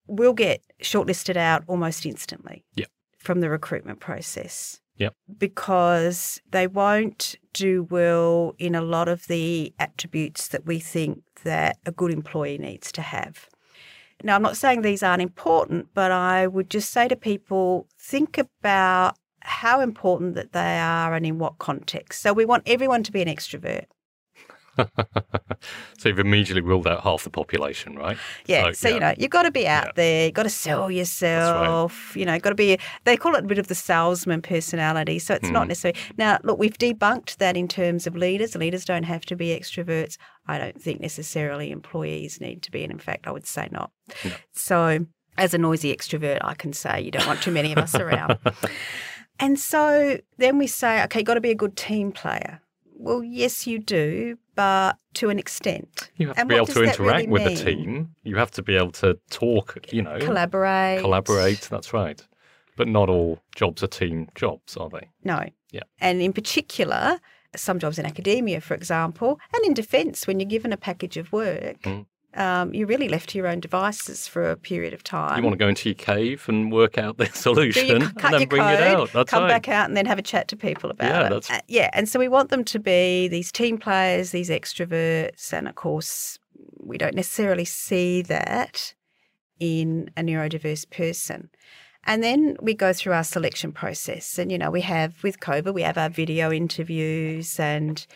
will 0.07 0.33
get 0.33 0.63
shortlisted 0.83 1.37
out 1.37 1.63
almost 1.67 2.05
instantly 2.05 2.65
yep. 2.75 2.89
from 3.17 3.41
the 3.41 3.49
recruitment 3.49 4.01
process. 4.01 4.81
Yep. 5.01 5.15
Because 5.39 6.41
they 6.51 6.67
won't 6.67 7.35
do 7.55 7.85
well 7.91 8.55
in 8.59 8.75
a 8.75 8.83
lot 8.83 9.09
of 9.09 9.27
the 9.27 9.73
attributes 9.79 10.47
that 10.49 10.67
we 10.67 10.79
think 10.79 11.23
that 11.43 11.79
a 11.87 11.91
good 11.91 12.13
employee 12.13 12.59
needs 12.59 12.93
to 12.93 13.03
have. 13.03 13.49
Now, 14.23 14.35
I'm 14.35 14.43
not 14.43 14.59
saying 14.59 14.83
these 14.83 15.03
aren't 15.03 15.23
important, 15.23 15.89
but 15.95 16.13
I 16.13 16.47
would 16.47 16.69
just 16.69 16.91
say 16.91 17.09
to 17.09 17.17
people 17.17 17.89
think 17.99 18.37
about 18.37 19.17
how 19.41 19.81
important 19.81 20.35
that 20.35 20.53
they 20.53 20.79
are 20.79 21.15
and 21.15 21.25
in 21.25 21.39
what 21.39 21.57
context. 21.57 22.21
So 22.21 22.35
we 22.35 22.45
want 22.45 22.65
everyone 22.67 23.03
to 23.05 23.13
be 23.13 23.23
an 23.23 23.29
extrovert. 23.29 23.87
so 25.99 26.09
you've 26.09 26.19
immediately 26.19 26.63
ruled 26.63 26.87
out 26.87 27.03
half 27.03 27.25
the 27.25 27.31
population, 27.31 27.97
right? 27.97 28.17
Yeah. 28.47 28.67
So, 28.67 28.73
so 28.73 28.89
yeah. 28.89 28.95
you 28.95 29.01
know, 29.01 29.15
you've 29.19 29.31
got 29.31 29.43
to 29.43 29.51
be 29.51 29.67
out 29.67 29.87
yeah. 29.87 29.93
there. 29.97 30.25
You've 30.27 30.35
got 30.35 30.45
to 30.45 30.51
sell 30.51 30.91
yourself. 30.91 32.11
Right. 32.11 32.21
You 32.21 32.27
know, 32.27 32.39
got 32.39 32.51
to 32.51 32.55
be. 32.55 32.79
They 33.05 33.17
call 33.17 33.35
it 33.35 33.45
a 33.45 33.47
bit 33.47 33.59
of 33.59 33.69
the 33.69 33.75
salesman 33.75 34.43
personality. 34.43 35.19
So 35.19 35.35
it's 35.35 35.49
mm. 35.49 35.53
not 35.53 35.65
hmm. 35.65 35.69
necessarily. 35.69 36.01
Now, 36.17 36.39
look, 36.43 36.59
we've 36.59 36.79
debunked 36.79 37.37
that 37.37 37.57
in 37.57 37.69
terms 37.69 38.07
of 38.07 38.17
leaders. 38.17 38.55
Leaders 38.55 38.85
don't 38.85 39.05
have 39.05 39.25
to 39.27 39.37
be 39.37 39.49
extroverts. 39.49 40.17
I 40.47 40.59
don't 40.59 40.81
think 40.81 41.01
necessarily 41.01 41.71
employees 41.71 42.41
need 42.41 42.63
to 42.63 42.71
be, 42.71 42.83
and 42.83 42.93
in 42.93 42.99
fact, 42.99 43.27
I 43.27 43.31
would 43.31 43.47
say 43.47 43.69
not. 43.71 43.93
No. 44.25 44.33
So, 44.53 45.07
as 45.39 45.55
a 45.55 45.59
noisy 45.59 45.95
extrovert, 45.95 46.39
I 46.43 46.55
can 46.55 46.73
say 46.73 47.01
you 47.01 47.11
don't 47.11 47.27
want 47.27 47.43
too 47.43 47.53
many 47.53 47.73
of 47.73 47.79
us 47.79 47.95
around. 47.95 48.39
And 49.41 49.59
so 49.59 50.19
then 50.37 50.59
we 50.59 50.67
say, 50.67 51.03
okay, 51.05 51.23
got 51.23 51.35
to 51.35 51.41
be 51.41 51.51
a 51.51 51.55
good 51.55 51.75
team 51.75 52.13
player. 52.13 52.61
Well, 52.95 53.25
yes, 53.25 53.67
you 53.67 53.79
do, 53.79 54.37
to 55.15 55.29
an 55.29 55.39
extent. 55.39 56.11
You 56.17 56.29
have 56.29 56.39
and 56.39 56.49
to 56.49 56.55
be 56.55 56.57
able 56.57 56.67
to 56.67 56.83
interact 56.83 57.29
really 57.29 57.29
with 57.29 57.45
the 57.45 57.65
team. 57.65 58.15
You 58.23 58.37
have 58.37 58.51
to 58.53 58.63
be 58.63 58.77
able 58.77 58.93
to 58.93 59.19
talk, 59.31 59.79
you 59.93 60.03
know, 60.03 60.19
collaborate. 60.19 61.01
Collaborate, 61.01 61.61
that's 61.71 61.93
right. 61.93 62.21
But 62.77 62.89
not 62.89 63.09
all 63.09 63.41
jobs 63.55 63.83
are 63.83 63.89
team 63.89 64.29
jobs, 64.35 64.77
are 64.77 64.89
they? 64.89 65.09
No. 65.25 65.45
Yeah. 65.71 65.83
And 66.01 66.23
in 66.23 66.33
particular, 66.33 67.21
some 67.57 67.79
jobs 67.79 67.99
in 67.99 68.07
academia, 68.07 68.61
for 68.61 68.75
example, 68.75 69.39
and 69.55 69.65
in 69.65 69.75
defence, 69.75 70.27
when 70.27 70.41
you're 70.41 70.49
given 70.49 70.73
a 70.73 70.77
package 70.77 71.17
of 71.17 71.33
work, 71.33 71.83
mm 71.83 72.07
um, 72.35 72.73
you're 72.73 72.87
really 72.87 73.09
left 73.09 73.31
to 73.31 73.39
your 73.39 73.49
own 73.49 73.59
devices 73.59 74.29
for 74.29 74.51
a 74.51 74.57
period 74.57 74.95
of 74.95 75.03
time. 75.03 75.37
You 75.37 75.43
want 75.43 75.55
to 75.55 75.65
go 75.65 75.69
into 75.69 75.89
your 75.89 75.97
cave 75.97 76.45
and 76.49 76.71
work 76.71 76.97
out 76.97 77.17
the 77.17 77.27
solution 77.35 78.03
and 78.03 78.17
then 78.17 78.49
bring 78.49 78.63
code, 78.63 78.75
it 78.75 78.83
out. 78.83 79.13
That's 79.13 79.31
come 79.31 79.45
right. 79.45 79.49
back 79.49 79.69
out 79.69 79.89
and 79.89 79.97
then 79.97 80.07
have 80.07 80.19
a 80.19 80.23
chat 80.23 80.47
to 80.49 80.57
people 80.57 80.91
about 80.91 81.09
yeah, 81.09 81.27
it. 81.27 81.31
That's... 81.31 81.51
Uh, 81.51 81.61
yeah, 81.67 81.91
and 81.93 82.09
so 82.09 82.19
we 82.21 82.29
want 82.29 82.51
them 82.51 82.65
to 82.65 82.79
be 82.79 83.27
these 83.27 83.51
team 83.51 83.79
players, 83.79 84.31
these 84.31 84.49
extroverts, 84.49 85.53
and 85.53 85.67
of 85.67 85.75
course, 85.75 86.39
we 86.79 86.99
don't 86.99 87.17
necessarily 87.17 87.65
see 87.65 88.23
that 88.23 88.95
in 89.59 90.11
a 90.17 90.23
neurodiverse 90.23 90.89
person. 90.91 91.51
And 92.05 92.23
then 92.23 92.57
we 92.63 92.75
go 92.75 92.93
through 92.93 93.13
our 93.13 93.25
selection 93.25 93.73
process. 93.73 94.39
And, 94.39 94.51
you 94.51 94.57
know, 94.57 94.71
we 94.71 94.81
have 94.81 95.23
with 95.23 95.41
COBA, 95.41 95.73
we 95.73 95.83
have 95.83 95.99
our 95.99 96.09
video 96.09 96.51
interviews, 96.51 97.61
and 97.61 98.07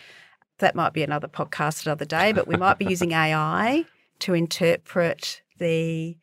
that 0.59 0.75
might 0.75 0.95
be 0.95 1.03
another 1.03 1.29
podcast 1.29 1.85
another 1.85 2.07
day, 2.07 2.33
but 2.33 2.47
we 2.47 2.57
might 2.57 2.79
be 2.79 2.85
using 2.89 3.13
AI 3.13 3.85
to 4.21 4.35
interpret 4.35 5.43
the 5.59 6.17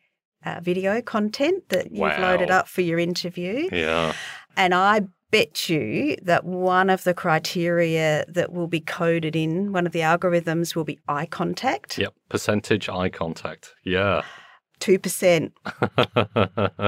uh, 0.44 0.60
video 0.60 1.00
content 1.00 1.68
that 1.68 1.92
you've 1.92 2.18
loaded 2.18 2.50
up 2.50 2.68
for 2.68 2.80
your 2.80 2.98
interview. 2.98 3.68
Yeah. 3.72 4.12
And 4.56 4.74
I 4.74 5.02
bet 5.30 5.68
you 5.68 6.16
that 6.22 6.44
one 6.44 6.90
of 6.90 7.04
the 7.04 7.14
criteria 7.14 8.24
that 8.28 8.52
will 8.52 8.68
be 8.68 8.80
coded 8.80 9.34
in 9.34 9.72
one 9.72 9.86
of 9.86 9.92
the 9.92 10.00
algorithms 10.00 10.76
will 10.76 10.84
be 10.84 10.98
eye 11.08 11.26
contact. 11.26 11.96
Yep, 11.98 12.14
percentage 12.28 12.88
eye 12.88 13.08
contact. 13.08 13.74
Yeah. 13.82 14.22
2%. 14.82 15.52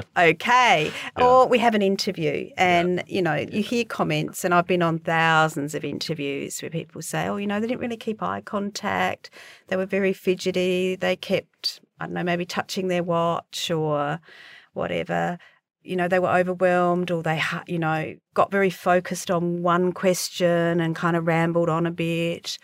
okay. 0.18 0.92
Yeah. 1.18 1.24
Or 1.24 1.46
we 1.46 1.58
have 1.58 1.74
an 1.76 1.82
interview 1.82 2.50
and, 2.56 2.96
yeah. 2.96 3.02
you 3.06 3.22
know, 3.22 3.34
you 3.34 3.62
hear 3.62 3.84
comments, 3.84 4.44
and 4.44 4.52
I've 4.52 4.66
been 4.66 4.82
on 4.82 4.98
thousands 4.98 5.74
of 5.74 5.84
interviews 5.84 6.60
where 6.60 6.70
people 6.70 7.02
say, 7.02 7.28
oh, 7.28 7.36
you 7.36 7.46
know, 7.46 7.60
they 7.60 7.68
didn't 7.68 7.80
really 7.80 7.96
keep 7.96 8.22
eye 8.22 8.40
contact. 8.40 9.30
They 9.68 9.76
were 9.76 9.86
very 9.86 10.12
fidgety. 10.12 10.96
They 10.96 11.14
kept, 11.14 11.80
I 12.00 12.06
don't 12.06 12.14
know, 12.14 12.24
maybe 12.24 12.44
touching 12.44 12.88
their 12.88 13.04
watch 13.04 13.70
or 13.70 14.18
whatever. 14.72 15.38
You 15.84 15.94
know, 15.94 16.08
they 16.08 16.18
were 16.18 16.34
overwhelmed 16.34 17.12
or 17.12 17.22
they, 17.22 17.40
you 17.68 17.78
know, 17.78 18.16
got 18.32 18.50
very 18.50 18.70
focused 18.70 19.30
on 19.30 19.62
one 19.62 19.92
question 19.92 20.80
and 20.80 20.96
kind 20.96 21.16
of 21.16 21.28
rambled 21.28 21.68
on 21.68 21.86
a 21.86 21.92
bit. 21.92 22.58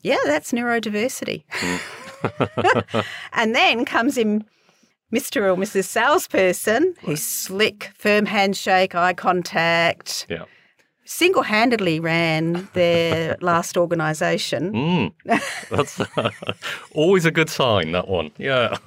Yeah, 0.00 0.18
that's 0.24 0.52
neurodiversity. 0.52 1.44
Hmm. 1.50 1.76
And 3.32 3.54
then 3.54 3.84
comes 3.84 4.16
in 4.16 4.44
Mr. 5.12 5.52
or 5.52 5.56
Mrs. 5.56 5.84
Salesperson, 5.84 6.94
who's 7.02 7.22
slick, 7.22 7.90
firm 7.94 8.26
handshake, 8.26 8.94
eye 8.94 9.12
contact. 9.12 10.26
Yeah. 10.28 10.44
Single 11.06 11.42
handedly 11.42 12.00
ran 12.00 12.66
their 12.72 13.36
last 13.42 13.76
organisation. 13.76 14.72
Mm, 14.72 15.40
that's 15.70 16.00
uh, 16.00 16.30
always 16.94 17.26
a 17.26 17.30
good 17.30 17.50
sign, 17.50 17.92
that 17.92 18.08
one. 18.08 18.30
Yeah. 18.38 18.78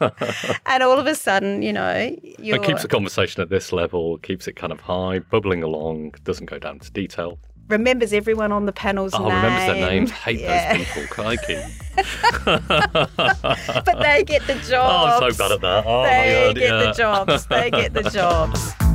and 0.65 0.82
all 0.82 0.97
of 0.97 1.06
a 1.06 1.13
sudden, 1.13 1.62
you 1.62 1.71
know, 1.71 1.91
it 1.91 2.63
keeps 2.63 2.82
the 2.82 2.88
conversation 2.88 3.41
at 3.41 3.50
this 3.50 3.71
level, 3.71 4.17
keeps 4.17 4.47
it 4.47 4.56
kind 4.56 4.73
of 4.73 4.80
high, 4.82 5.19
bubbling 5.19 5.62
along, 5.62 6.15
doesn't 6.23 6.47
go 6.47 6.58
down 6.58 6.80
to 6.80 6.91
detail 6.91 7.38
remembers 7.67 8.13
everyone 8.13 8.51
on 8.51 8.65
the 8.65 8.71
panel's 8.71 9.13
oh, 9.13 9.19
name. 9.19 9.36
remembers 9.36 9.65
their 9.65 9.89
names. 9.89 10.12
Hate 10.12 10.39
yeah. 10.39 10.77
those 10.77 10.88
people. 10.88 11.08
Crikey. 11.08 11.62
but 12.45 13.99
they 14.01 14.23
get 14.25 14.45
the 14.47 14.56
jobs. 14.67 14.69
Oh, 14.71 15.25
I'm 15.25 15.32
so 15.32 15.38
bad 15.38 15.51
at 15.51 15.62
that. 15.62 15.84
Oh, 15.86 16.03
they 16.03 16.10
my 16.10 16.47
God, 16.47 16.56
get 16.56 16.63
yeah. 16.63 16.84
the 16.84 16.91
jobs. 16.91 17.45
They 17.47 17.71
get 17.71 17.93
the 17.93 18.03
jobs. 18.10 18.87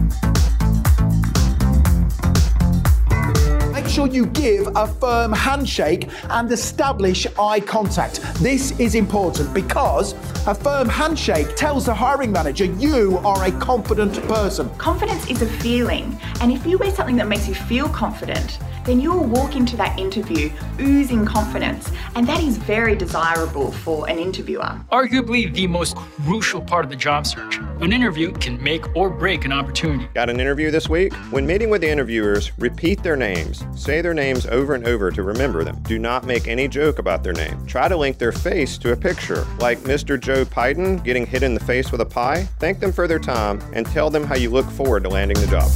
Sure 3.92 4.07
you 4.07 4.24
give 4.26 4.66
a 4.74 4.87
firm 4.87 5.33
handshake 5.33 6.09
and 6.31 6.50
establish 6.50 7.26
eye 7.38 7.61
contact. 7.61 8.22
This 8.37 8.70
is 8.81 8.94
important 8.94 9.52
because 9.52 10.14
a 10.46 10.55
firm 10.55 10.88
handshake 10.88 11.55
tells 11.57 11.85
the 11.85 11.92
hiring 11.92 12.33
manager 12.33 12.64
you 12.64 13.18
are 13.18 13.44
a 13.44 13.52
confident 13.52 14.14
person. 14.28 14.70
Confidence 14.76 15.28
is 15.28 15.42
a 15.42 15.46
feeling, 15.46 16.18
and 16.40 16.50
if 16.50 16.64
you 16.64 16.78
wear 16.78 16.90
something 16.90 17.16
that 17.16 17.28
makes 17.28 17.46
you 17.46 17.55
feel 17.55 17.87
confident, 17.90 18.59
then 18.85 19.00
you'll 19.00 19.24
walk 19.24 19.55
into 19.57 19.76
that 19.76 19.98
interview 19.98 20.50
oozing 20.81 21.24
confidence, 21.24 21.90
and 22.16 22.26
that 22.26 22.42
is 22.42 22.57
very 22.57 22.96
desirable 22.96 23.70
for 23.70 24.09
an 24.09 24.18
interviewer. 24.18 24.81
Arguably 24.90 25.52
the 25.55 25.66
most 25.66 25.96
crucial 25.96 26.61
part 26.61 26.85
of 26.85 26.90
the 26.90 26.96
job 26.96 27.26
search. 27.26 27.59
An 27.81 27.92
interview 27.92 28.33
can 28.33 28.62
make 28.62 28.96
or 28.96 29.11
break 29.11 29.44
an 29.44 29.52
opportunity. 29.52 30.09
Got 30.14 30.31
an 30.31 30.40
interview 30.40 30.70
this 30.70 30.88
week? 30.88 31.12
When 31.31 31.46
meeting 31.46 31.70
with 31.70 31.83
the 31.83 31.90
interviewers, 31.90 32.57
repeat 32.59 33.02
their 33.02 33.16
names. 33.16 33.64
Say 33.83 34.01
their 34.01 34.14
names 34.14 34.47
over 34.47 34.77
and 34.77 34.87
over 34.87 35.11
to 35.11 35.25
remember 35.25 35.64
them. 35.64 35.83
Do 35.83 35.99
not 35.99 36.25
make 36.25 36.47
any 36.47 36.68
joke 36.68 37.01
about 37.01 37.25
their 37.25 37.33
name. 37.33 37.66
Try 37.66 37.88
to 37.88 37.97
link 37.97 38.16
their 38.16 38.31
face 38.31 38.79
to 38.79 38.92
a 38.92 38.97
picture, 38.97 39.45
like 39.59 39.81
Mr. 39.81 40.21
Joe 40.21 40.45
Python 40.45 40.99
getting 40.99 41.27
hit 41.27 41.42
in 41.42 41.53
the 41.53 41.59
face 41.59 41.90
with 41.90 42.01
a 42.01 42.07
pie. 42.07 42.45
Thank 42.61 42.79
them 42.79 42.92
for 42.92 43.09
their 43.09 43.18
time 43.18 43.61
and 43.73 43.85
tell 43.85 44.09
them 44.09 44.23
how 44.23 44.37
you 44.37 44.51
look 44.51 44.66
forward 44.66 45.03
to 45.03 45.09
landing 45.09 45.37
the 45.40 45.49
job. 45.49 45.68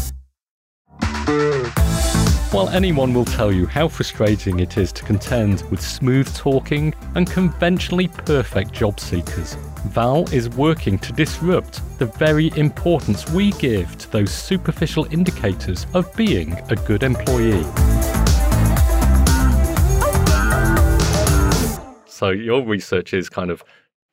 While 2.53 2.69
anyone 2.69 3.13
will 3.13 3.25
tell 3.25 3.51
you 3.51 3.67
how 3.67 3.89
frustrating 3.89 4.61
it 4.61 4.79
is 4.79 4.93
to 4.93 5.03
contend 5.03 5.63
with 5.69 5.81
smooth 5.81 6.33
talking 6.33 6.95
and 7.17 7.29
conventionally 7.29 8.07
perfect 8.07 8.73
job 8.73 9.01
seekers, 9.01 9.55
Val 9.89 10.33
is 10.33 10.49
working 10.51 10.97
to 11.01 11.13
disrupt 11.13 11.81
the 11.99 12.07
very 12.07 12.53
importance 12.57 13.29
we 13.31 13.51
give 13.53 13.99
to 13.99 14.11
those 14.13 14.31
superficial 14.31 15.13
indicators 15.13 15.89
of 15.93 16.15
being 16.15 16.53
a 16.71 16.77
good 16.77 17.03
employee. 17.03 17.67
So, 22.17 22.31
your 22.31 22.65
research 22.65 23.13
is 23.13 23.29
kind 23.29 23.51
of 23.51 23.63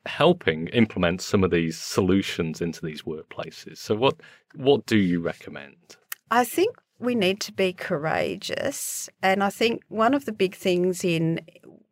helping 0.05 0.67
implement 0.67 1.21
some 1.21 1.41
of 1.41 1.51
these 1.51 1.77
solutions 1.77 2.59
into 2.59 2.85
these 2.85 3.03
workplaces. 3.03 3.77
So, 3.77 3.95
what, 3.95 4.17
what 4.55 4.85
do 4.85 4.97
you 4.97 5.21
recommend? 5.21 5.95
I 6.29 6.43
think 6.43 6.75
we 6.99 7.15
need 7.15 7.39
to 7.39 7.53
be 7.53 7.71
courageous. 7.71 9.09
And 9.21 9.41
I 9.41 9.49
think 9.49 9.83
one 9.87 10.13
of 10.13 10.25
the 10.25 10.33
big 10.33 10.53
things 10.53 11.05
in 11.05 11.39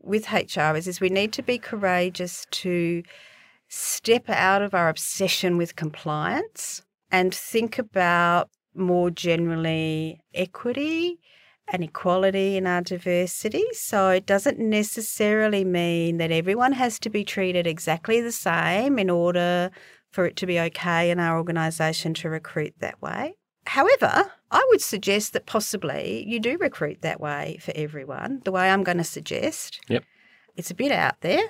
with 0.02 0.34
HR 0.34 0.76
is, 0.76 0.86
is 0.86 1.00
we 1.00 1.08
need 1.08 1.32
to 1.32 1.43
be 1.43 1.58
courageous 1.58 2.45
to 2.52 3.04
step 3.69 4.30
out 4.30 4.62
of 4.62 4.74
our 4.74 4.89
obsession 4.89 5.56
with 5.56 5.78
compliance 5.78 6.82
and 7.10 7.34
think 7.34 7.80
about 7.80 8.50
more 8.76 9.12
generally 9.12 10.19
equity 10.34 11.21
and 11.72 11.84
equality 11.84 12.58
in 12.58 12.68
our 12.68 12.82
diversity. 12.82 13.64
So 13.72 14.10
it 14.10 14.26
doesn't 14.26 14.60
necessarily 14.60 15.64
mean 15.64 16.18
that 16.18 16.32
everyone 16.32 16.74
has 16.74 17.00
to 17.00 17.10
be 17.10 17.24
treated 17.24 17.66
exactly 17.66 18.22
the 18.22 18.32
same 18.32 19.00
in 19.00 19.10
order 19.10 19.72
for 20.12 20.26
it 20.26 20.36
to 20.36 20.46
be 20.46 20.60
okay 20.60 21.10
in 21.10 21.20
our 21.20 21.38
organisation 21.38 22.14
to 22.16 22.30
recruit 22.30 22.76
that 22.80 23.02
way. 23.02 23.36
However, 23.66 24.32
I 24.52 24.68
would 24.70 24.82
suggest 24.82 25.32
that 25.34 25.46
possibly 25.46 26.26
you 26.28 26.40
do 26.40 26.58
recruit 26.58 27.02
that 27.02 27.22
way 27.22 27.58
for 27.62 27.72
everyone, 27.76 28.42
the 28.44 28.52
way 28.52 28.70
I'm 28.70 28.84
going 28.84 28.98
to 28.98 29.04
suggest. 29.04 29.80
Yep. 29.88 30.04
It's 30.58 30.72
a 30.72 30.76
bit 30.76 30.92
out 30.92 31.22
there. 31.22 31.44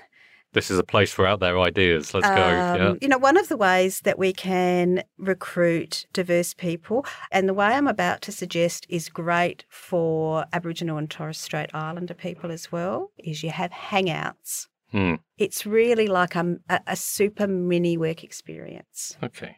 This 0.53 0.69
is 0.69 0.77
a 0.77 0.83
place 0.83 1.11
for 1.13 1.25
out 1.25 1.39
there 1.39 1.59
ideas. 1.59 2.13
Let's 2.13 2.27
go. 2.27 2.33
Um, 2.35 2.81
Yeah. 2.81 2.93
You 3.01 3.07
know, 3.07 3.17
one 3.17 3.37
of 3.37 3.47
the 3.47 3.57
ways 3.57 4.01
that 4.01 4.19
we 4.19 4.33
can 4.33 5.03
recruit 5.17 6.05
diverse 6.13 6.53
people, 6.53 7.05
and 7.31 7.47
the 7.47 7.53
way 7.53 7.67
I'm 7.67 7.87
about 7.87 8.21
to 8.23 8.31
suggest 8.31 8.85
is 8.89 9.09
great 9.09 9.65
for 9.69 10.45
Aboriginal 10.53 10.97
and 10.97 11.09
Torres 11.09 11.37
Strait 11.37 11.69
Islander 11.73 12.13
people 12.13 12.51
as 12.51 12.71
well, 12.71 13.11
is 13.17 13.43
you 13.43 13.51
have 13.51 13.71
hangouts. 13.71 14.67
Hmm. 14.91 15.15
It's 15.37 15.65
really 15.65 16.07
like 16.07 16.35
a, 16.35 16.57
a, 16.69 16.79
a 16.87 16.95
super 16.95 17.47
mini 17.47 17.97
work 17.97 18.23
experience. 18.23 19.17
Okay. 19.23 19.57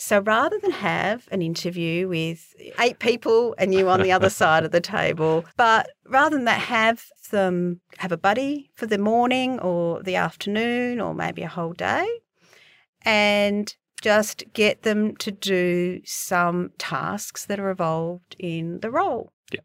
So 0.00 0.20
rather 0.20 0.58
than 0.58 0.70
have 0.70 1.28
an 1.30 1.42
interview 1.42 2.08
with 2.08 2.54
eight 2.78 3.00
people 3.00 3.54
and 3.58 3.74
you 3.74 3.90
on 3.90 4.00
the 4.00 4.12
other 4.12 4.30
side 4.40 4.64
of 4.64 4.70
the 4.70 4.80
table, 4.80 5.44
but 5.58 5.90
rather 6.06 6.36
than 6.36 6.46
that, 6.46 6.58
have 6.58 7.04
them 7.30 7.82
have 7.98 8.10
a 8.10 8.16
buddy 8.16 8.70
for 8.74 8.86
the 8.86 8.96
morning 8.96 9.60
or 9.60 10.02
the 10.02 10.16
afternoon 10.16 11.02
or 11.02 11.14
maybe 11.14 11.42
a 11.42 11.48
whole 11.48 11.74
day 11.74 12.08
and 13.02 13.76
just 14.00 14.42
get 14.54 14.82
them 14.84 15.16
to 15.16 15.30
do 15.30 16.00
some 16.06 16.70
tasks 16.78 17.44
that 17.44 17.60
are 17.60 17.70
involved 17.70 18.34
in 18.38 18.80
the 18.80 18.90
role. 18.90 19.34
Yeah. 19.52 19.60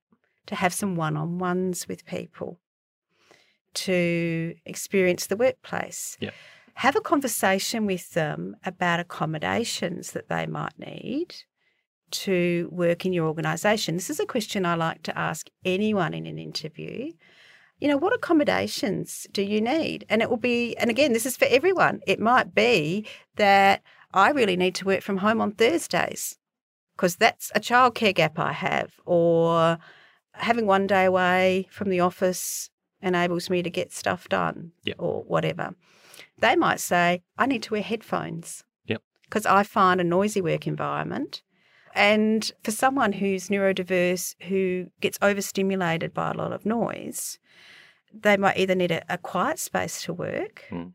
To 0.48 0.56
have 0.56 0.74
some 0.74 0.98
one 0.98 1.16
on 1.16 1.40
ones 1.40 1.88
with 1.88 2.06
people, 2.06 2.60
to 3.76 4.54
experience 4.66 5.28
the 5.28 5.38
workplace 5.38 6.18
Yeah. 6.20 6.32
Have 6.76 6.96
a 6.96 7.02
conversation 7.02 7.86
with 7.86 8.12
them 8.12 8.56
about 8.66 9.00
accommodations 9.00 10.12
that 10.12 10.30
they 10.30 10.46
might 10.46 10.78
need 10.78 11.36
to 12.12 12.70
work 12.72 13.06
in 13.06 13.14
your 13.14 13.28
organisation. 13.28 13.96
This 13.96 14.10
is 14.10 14.20
a 14.20 14.26
question 14.26 14.66
I 14.66 14.76
like 14.76 15.02
to 15.04 15.18
ask 15.18 15.48
anyone 15.64 16.14
in 16.14 16.26
an 16.28 16.38
interview. 16.38 17.14
You 17.80 17.88
know, 17.88 17.98
what 17.98 18.14
accommodations 18.14 19.26
do 19.32 19.42
you 19.42 19.62
need? 19.62 20.06
And 20.10 20.22
it 20.22 20.30
will 20.30 20.38
be, 20.38 20.76
and 20.78 20.90
again, 20.90 21.14
this 21.14 21.26
is 21.26 21.38
for 21.38 21.46
everyone. 21.50 22.02
It 22.08 22.20
might 22.20 22.54
be 22.54 23.06
that 23.36 23.82
I 24.14 24.32
really 24.32 24.56
need 24.56 24.76
to 24.76 24.86
work 24.86 25.02
from 25.02 25.18
home 25.18 25.42
on 25.42 25.52
Thursdays 25.54 26.38
because 26.96 27.16
that's 27.18 27.52
a 27.56 27.60
childcare 27.60 28.16
gap 28.16 28.40
I 28.40 28.54
have, 28.54 28.94
or 29.06 29.78
having 30.34 30.66
one 30.66 30.88
day 30.88 31.06
away 31.06 31.68
from 31.70 31.90
the 31.90 32.00
office 32.00 32.70
enables 33.02 33.50
me 33.50 33.62
to 33.64 33.70
get 33.70 33.92
stuff 33.92 34.30
done, 34.30 34.72
Yep. 34.84 34.96
or 35.00 35.24
whatever. 35.24 35.76
They 36.40 36.56
might 36.56 36.80
say, 36.80 37.22
I 37.38 37.46
need 37.46 37.64
to 37.64 37.74
wear 37.74 37.82
headphones 37.82 38.64
Yep. 38.88 39.02
because 39.24 39.46
I 39.46 39.64
find 39.64 40.00
a 40.02 40.04
noisy 40.04 40.42
work 40.42 40.68
environment. 40.68 41.42
And 41.94 42.52
for 42.64 42.72
someone 42.72 43.14
who's 43.14 43.48
neurodiverse, 43.48 44.36
who 44.44 44.88
gets 45.00 45.18
overstimulated 45.22 46.14
by 46.14 46.32
a 46.32 46.34
lot 46.34 46.52
of 46.52 46.66
noise, 46.66 47.40
they 48.14 48.36
might 48.38 48.58
either 48.58 48.76
need 48.76 48.92
a, 48.92 49.02
a 49.14 49.18
quiet 49.18 49.60
space 49.60 50.02
to 50.04 50.14
work 50.14 50.64
Mm. 50.72 50.92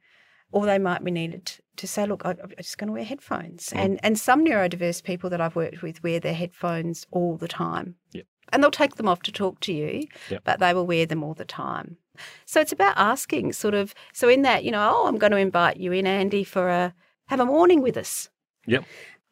or 0.53 0.67
they 0.67 0.79
might 0.79 1.03
be 1.05 1.11
needed 1.11 1.53
to 1.77 1.87
say, 1.87 2.05
look, 2.05 2.27
I- 2.27 2.31
I'm 2.43 2.53
just 2.59 2.77
going 2.77 2.89
to 2.89 2.93
wear 2.93 3.05
headphones. 3.05 3.71
Mm. 3.71 3.77
And, 3.79 4.01
and 4.03 4.19
some 4.19 4.45
neurodiverse 4.45 5.03
people 5.03 5.31
that 5.31 5.41
I've 5.41 5.57
worked 5.57 5.81
with 5.83 6.03
wear 6.03 6.21
their 6.21 6.35
headphones 6.35 7.07
all 7.11 7.39
the 7.39 7.49
time. 7.49 7.95
Yep. 8.13 8.27
And 8.53 8.63
they'll 8.63 8.71
take 8.71 8.97
them 8.97 9.09
off 9.09 9.23
to 9.23 9.33
talk 9.33 9.61
to 9.61 9.73
you, 9.73 10.07
Yep. 10.31 10.43
but 10.45 10.59
they 10.61 10.75
will 10.75 10.87
wear 10.87 11.07
them 11.07 11.23
all 11.23 11.35
the 11.35 11.45
time. 11.45 11.97
So 12.45 12.61
it's 12.61 12.73
about 12.73 12.95
asking, 12.99 13.53
sort 13.55 13.75
of, 13.75 13.95
so 14.13 14.29
in 14.29 14.43
that, 14.43 14.65
you 14.65 14.71
know, 14.71 14.91
oh, 14.95 15.07
I'm 15.07 15.19
going 15.19 15.33
to 15.33 15.39
invite 15.39 15.79
you 15.79 15.93
in, 15.93 16.07
Andy, 16.07 16.45
for 16.45 16.69
a 16.69 16.95
have 17.29 17.41
a 17.41 17.47
morning 17.47 17.81
with 17.81 17.97
us. 17.97 18.29
Yep. 18.67 18.85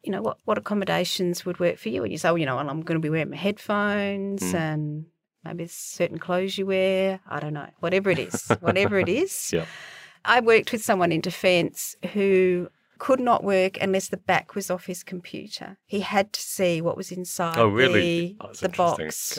You 0.03 0.11
know, 0.13 0.21
what, 0.21 0.37
what 0.45 0.57
accommodations 0.57 1.45
would 1.45 1.59
work 1.59 1.77
for 1.77 1.89
you? 1.89 2.01
And 2.03 2.11
you 2.11 2.17
say, 2.17 2.29
well, 2.29 2.37
you 2.37 2.45
know, 2.45 2.55
well, 2.55 2.69
I'm 2.69 2.81
going 2.81 2.95
to 2.99 3.01
be 3.05 3.09
wearing 3.09 3.29
my 3.31 3.35
headphones 3.35 4.41
Mm. 4.41 4.53
and 4.55 5.05
maybe 5.43 5.67
certain 5.67 6.17
clothes 6.17 6.57
you 6.57 6.65
wear. 6.65 7.19
I 7.29 7.39
don't 7.39 7.53
know, 7.53 7.67
whatever 7.79 8.09
it 8.09 8.19
is, 8.19 8.47
whatever 8.61 8.97
it 8.99 9.09
is. 9.23 9.51
Yep. 9.53 9.67
I 10.25 10.39
worked 10.39 10.71
with 10.71 10.83
someone 10.83 11.11
in 11.11 11.21
defence 11.21 11.95
who 12.13 12.69
could 12.99 13.19
not 13.19 13.43
work 13.43 13.77
unless 13.81 14.09
the 14.09 14.17
back 14.17 14.53
was 14.55 14.69
off 14.69 14.85
his 14.85 15.03
computer. 15.03 15.77
He 15.85 16.01
had 16.01 16.31
to 16.33 16.41
see 16.41 16.81
what 16.81 16.95
was 16.97 17.11
inside 17.11 17.57
Oh, 17.57 17.67
really? 17.67 18.01
the, 18.01 18.35
Oh, 18.41 18.47
that's 18.47 18.59
the 18.59 18.69
box. 18.69 19.37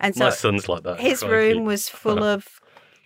And 0.00 0.14
so 0.14 0.24
My 0.24 0.30
son's 0.30 0.68
like 0.68 0.82
that. 0.82 0.98
his 1.00 1.20
crikey. 1.20 1.34
room 1.54 1.64
was 1.64 1.88
full 2.02 2.22
of 2.22 2.60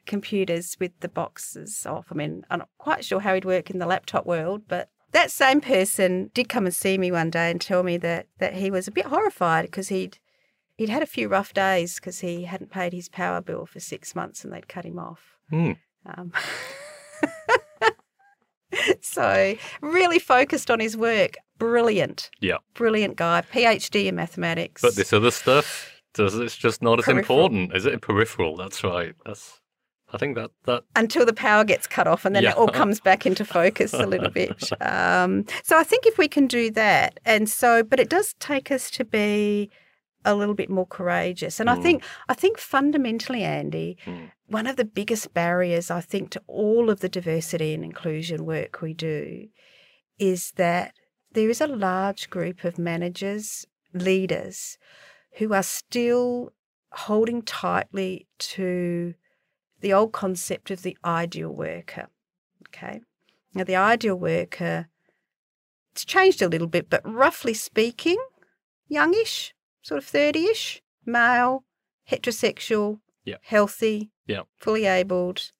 computers 0.06 0.76
with 0.80 0.92
the 1.00 1.08
boxes 1.08 1.86
off. 1.86 2.06
I 2.10 2.14
mean, 2.14 2.44
I'm 2.50 2.60
not 2.60 2.68
quite 2.78 3.04
sure 3.04 3.20
how 3.20 3.34
he'd 3.34 3.44
work 3.44 3.70
in 3.70 3.78
the 3.78 3.86
laptop 3.86 4.26
world, 4.26 4.62
but 4.68 4.88
that 5.12 5.30
same 5.30 5.60
person 5.60 6.30
did 6.34 6.48
come 6.48 6.66
and 6.66 6.74
see 6.74 6.98
me 6.98 7.10
one 7.10 7.30
day 7.30 7.50
and 7.50 7.60
tell 7.60 7.82
me 7.82 7.96
that 7.98 8.26
that 8.38 8.54
he 8.54 8.70
was 8.70 8.86
a 8.88 8.92
bit 8.92 9.06
horrified 9.06 9.64
because 9.66 9.88
he'd 9.88 10.18
he'd 10.76 10.88
had 10.88 11.02
a 11.02 11.06
few 11.06 11.28
rough 11.28 11.54
days 11.54 11.96
because 11.96 12.20
he 12.20 12.44
hadn't 12.44 12.70
paid 12.70 12.92
his 12.92 13.08
power 13.08 13.40
bill 13.40 13.64
for 13.66 13.80
six 13.80 14.14
months 14.14 14.44
and 14.44 14.52
they'd 14.52 14.68
cut 14.68 14.84
him 14.84 14.98
off. 14.98 15.20
Hmm. 15.50 15.72
Um, 16.06 16.32
so 19.00 19.54
really 19.80 20.18
focused 20.18 20.70
on 20.70 20.80
his 20.80 20.96
work. 20.96 21.34
Brilliant, 21.58 22.30
Yeah. 22.40 22.58
brilliant 22.74 23.16
guy. 23.16 23.42
PhD 23.52 24.06
in 24.06 24.16
mathematics. 24.16 24.82
But 24.82 24.96
this 24.96 25.12
other 25.12 25.30
stuff, 25.30 25.92
does 26.12 26.34
it's 26.36 26.56
just 26.56 26.82
not 26.82 26.98
as 26.98 27.08
important, 27.08 27.74
is 27.74 27.86
it? 27.86 28.00
Peripheral. 28.02 28.56
That's 28.56 28.82
right. 28.82 29.14
That's. 29.24 29.60
I 30.12 30.16
think 30.16 30.36
that 30.36 30.50
that 30.66 30.84
until 30.94 31.26
the 31.26 31.32
power 31.32 31.64
gets 31.64 31.86
cut 31.88 32.06
off 32.06 32.24
and 32.24 32.36
then 32.36 32.44
Yeah. 32.44 32.50
it 32.50 32.56
all 32.56 32.68
comes 32.68 33.00
back 33.00 33.26
into 33.26 33.44
focus 33.44 33.92
a 33.92 34.06
little 34.06 34.30
bit. 34.30 34.70
Um, 34.80 35.44
so 35.64 35.76
I 35.78 35.82
think 35.82 36.06
if 36.06 36.18
we 36.18 36.28
can 36.28 36.46
do 36.46 36.70
that, 36.72 37.18
and 37.24 37.48
so, 37.48 37.82
but 37.82 37.98
it 37.98 38.08
does 38.10 38.34
take 38.38 38.70
us 38.70 38.90
to 38.92 39.04
be 39.04 39.70
a 40.24 40.34
little 40.34 40.54
bit 40.54 40.70
more 40.70 40.86
courageous. 40.86 41.60
And 41.60 41.68
I 41.68 41.76
Mm. 41.76 41.82
think, 41.82 42.04
I 42.28 42.34
think 42.34 42.58
fundamentally, 42.58 43.42
Andy, 43.42 43.96
Mm. 44.06 44.30
one 44.46 44.66
of 44.66 44.76
the 44.76 44.84
biggest 44.84 45.34
barriers 45.34 45.90
I 45.90 46.00
think 46.00 46.30
to 46.30 46.42
all 46.46 46.90
of 46.90 47.00
the 47.00 47.08
diversity 47.08 47.74
and 47.74 47.84
inclusion 47.84 48.44
work 48.44 48.80
we 48.80 48.94
do 48.94 49.48
is 50.18 50.52
that 50.52 50.94
there 51.32 51.50
is 51.50 51.60
a 51.60 51.66
large 51.66 52.30
group 52.30 52.64
of 52.64 52.78
managers, 52.78 53.66
leaders, 53.92 54.78
who 55.38 55.52
are 55.52 55.62
still 55.64 56.52
holding 56.92 57.42
tightly 57.42 58.26
to 58.38 59.14
the 59.80 59.92
old 59.92 60.12
concept 60.12 60.70
of 60.70 60.82
the 60.82 60.96
ideal 61.04 61.50
worker. 61.50 62.08
Okay. 62.68 63.00
Now, 63.52 63.64
the 63.64 63.76
ideal 63.76 64.16
worker, 64.16 64.88
it's 65.92 66.04
changed 66.04 66.40
a 66.40 66.48
little 66.48 66.66
bit, 66.68 66.88
but 66.88 67.02
roughly 67.04 67.54
speaking, 67.54 68.16
youngish, 68.88 69.54
sort 69.84 69.98
of 69.98 70.04
30 70.04 70.46
ish, 70.46 70.82
male, 71.06 71.64
heterosexual, 72.10 72.98
healthy, 73.42 74.10
fully 74.56 74.86
abled, 74.86 75.52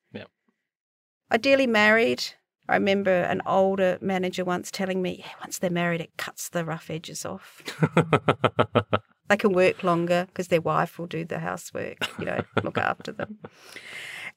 ideally 1.30 1.66
married. 1.66 2.22
I 2.68 2.74
remember 2.74 3.10
an 3.10 3.42
older 3.46 3.98
manager 4.00 4.44
once 4.44 4.70
telling 4.70 5.02
me, 5.02 5.16
yeah, 5.18 5.32
once 5.40 5.58
they're 5.58 5.68
married, 5.70 6.00
it 6.00 6.16
cuts 6.16 6.48
the 6.48 6.64
rough 6.64 6.88
edges 6.90 7.26
off. 7.26 7.62
they 9.28 9.37
can 9.37 9.52
work 9.52 9.82
longer 9.82 10.24
because 10.28 10.48
their 10.48 10.62
wife 10.62 10.98
will 10.98 11.06
do 11.06 11.24
the 11.26 11.40
housework, 11.40 11.98
you 12.18 12.24
know, 12.24 12.40
look 12.62 12.78
after 12.78 13.12
them. 13.12 13.38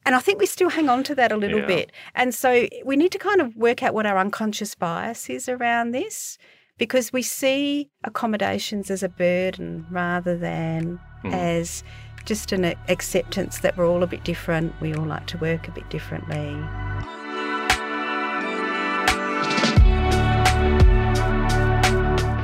And 0.05 0.15
I 0.15 0.19
think 0.19 0.39
we 0.39 0.45
still 0.45 0.69
hang 0.69 0.89
on 0.89 1.03
to 1.05 1.15
that 1.15 1.31
a 1.31 1.37
little 1.37 1.61
Yeah. 1.61 1.67
bit. 1.67 1.91
And 2.15 2.35
so 2.35 2.67
we 2.83 2.95
need 2.97 3.11
to 3.13 3.19
kind 3.19 3.39
of 3.39 3.55
work 3.55 3.81
out 3.81 3.93
what 3.93 4.05
our 4.05 4.17
unconscious 4.17 4.75
bias 4.75 5.29
is 5.29 5.47
around 5.47 5.91
this 5.91 6.37
because 6.77 7.11
we 7.11 7.21
see 7.21 7.89
accommodations 8.03 8.91
as 8.91 9.03
a 9.03 9.09
burden 9.09 9.85
rather 9.89 10.37
than 10.37 10.99
Hmm. 11.23 11.33
as 11.33 11.83
just 12.25 12.51
an 12.51 12.65
acceptance 12.89 13.59
that 13.59 13.77
we're 13.77 13.87
all 13.87 14.03
a 14.03 14.07
bit 14.07 14.23
different. 14.23 14.73
We 14.81 14.93
all 14.93 15.05
like 15.05 15.25
to 15.27 15.37
work 15.37 15.67
a 15.67 15.71
bit 15.71 15.89
differently. 15.89 16.57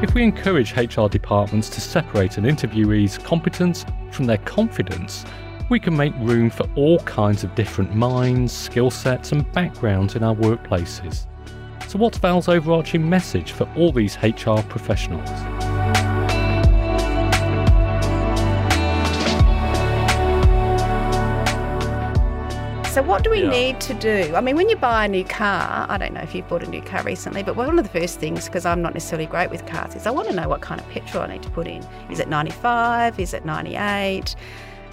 If 0.02 0.14
we 0.14 0.24
encourage 0.24 0.76
HR 0.76 1.08
departments 1.08 1.70
to 1.70 1.82
separate 1.82 2.38
an 2.38 2.44
interviewee's 2.44 3.18
competence 3.18 3.86
from 4.12 4.26
their 4.26 4.38
confidence, 4.40 5.24
we 5.70 5.80
can 5.80 5.96
make 5.96 6.14
room 6.18 6.50
for 6.50 6.68
all 6.76 7.00
kinds 7.00 7.46
of 7.46 7.56
different 7.56 7.96
minds, 7.96 8.52
skill 8.52 8.92
sets, 8.92 9.32
and 9.32 9.50
backgrounds 9.54 10.16
in 10.16 10.24
our 10.24 10.36
workplaces. 10.36 11.26
So, 11.94 12.00
what's 12.00 12.18
Val's 12.18 12.48
overarching 12.48 13.08
message 13.08 13.52
for 13.52 13.70
all 13.76 13.92
these 13.92 14.18
HR 14.24 14.64
professionals? 14.64 15.30
So, 22.90 23.04
what 23.04 23.24
do 23.24 23.30
we 23.30 23.44
Yeah. 23.44 23.50
need 23.52 23.80
to 23.82 23.94
do? 23.94 24.34
I 24.36 24.42
mean, 24.42 24.56
when 24.56 24.70
you 24.70 24.76
buy 24.76 25.06
a 25.06 25.08
new 25.08 25.24
car, 25.24 25.86
I 25.88 26.00
don't 26.00 26.16
know 26.16 26.22
if 26.22 26.34
you've 26.34 26.48
bought 26.48 26.64
a 26.64 26.68
new 26.68 26.82
car 26.82 27.04
recently, 27.04 27.44
but 27.44 27.56
one 27.56 27.78
of 27.78 27.84
the 27.84 28.00
first 28.00 28.20
things, 28.20 28.46
because 28.46 28.66
I'm 28.66 28.82
not 28.82 28.96
necessarily 28.96 29.28
great 29.28 29.52
with 29.52 29.68
cars, 29.68 29.94
is 29.94 30.08
I 30.08 30.10
want 30.10 30.28
to 30.30 30.34
know 30.34 30.50
what 30.50 30.62
kind 30.62 30.82
of 30.82 30.90
petrol 30.90 31.22
I 31.22 31.28
need 31.28 31.44
to 31.44 31.52
put 31.52 31.68
in. 31.68 31.86
Is 32.10 32.20
it 32.20 32.28
95? 32.28 33.20
Is 33.20 33.36
it 33.36 33.46
98? 33.46 34.36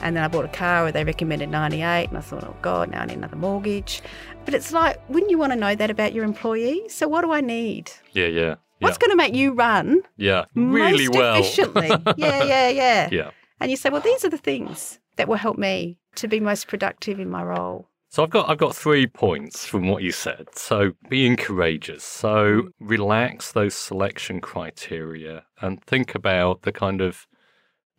And 0.03 0.17
then 0.17 0.25
I 0.25 0.29
bought 0.29 0.45
a 0.45 0.49
car 0.49 0.85
where 0.85 0.93
they 0.93 1.05
recommended 1.05 1.51
98, 1.51 2.09
and 2.09 2.19
I 2.19 2.21
thought, 2.21 2.45
oh 2.45 2.57
God, 2.63 2.91
now 2.91 3.03
I 3.03 3.07
need 3.07 3.19
another 3.19 3.37
mortgage. 3.37 4.03
But 4.45 4.55
it's 4.55 4.73
like, 4.73 4.99
wouldn't 5.09 5.31
you 5.31 5.39
want 5.39 5.53
to 5.53 5.59
know 5.59 5.75
that 5.75 5.91
about 5.91 6.13
your 6.13 6.25
employee? 6.25 6.89
So, 6.89 7.07
what 7.09 7.23
do 7.23 7.33
I 7.33 7.41
need? 7.41 7.91
Yeah, 8.13 8.27
yeah. 8.27 8.41
Yeah. 8.81 8.87
What's 8.87 8.99
going 8.99 9.11
to 9.11 9.17
make 9.17 9.35
you 9.35 9.53
run 9.53 10.03
yeah. 10.17 10.47
Really 10.55 11.09
well. 11.09 11.35
efficiently? 11.35 11.89
yeah, 12.17 12.45
yeah, 12.45 12.69
yeah. 12.71 13.09
yeah. 13.13 13.31
And 13.61 13.71
you 13.71 13.77
say, 13.77 13.91
well, 13.91 14.01
these 14.01 14.25
are 14.25 14.31
the 14.31 14.39
things 14.39 14.99
that 15.17 15.29
will 15.29 15.37
help 15.37 15.59
me 15.59 15.99
to 16.15 16.29
be 16.29 16.41
most 16.41 16.67
productive 16.67 17.21
in 17.21 17.29
my 17.29 17.43
role. 17.43 17.87
So 18.09 18.25
I've 18.25 18.31
got 18.31 18.51
I've 18.51 18.59
got 18.59 18.75
three 18.75 19.07
points 19.07 19.65
from 19.65 19.87
what 19.87 20.03
you 20.03 20.11
said. 20.11 20.49
So 20.57 20.93
being 21.09 21.37
courageous. 21.37 22.03
So 22.03 22.71
relax 22.81 23.53
those 23.53 23.75
selection 23.75 24.41
criteria 24.41 25.45
and 25.61 25.81
think 25.85 26.17
about 26.17 26.63
the 26.63 26.73
kind 26.73 27.01
of 27.01 27.29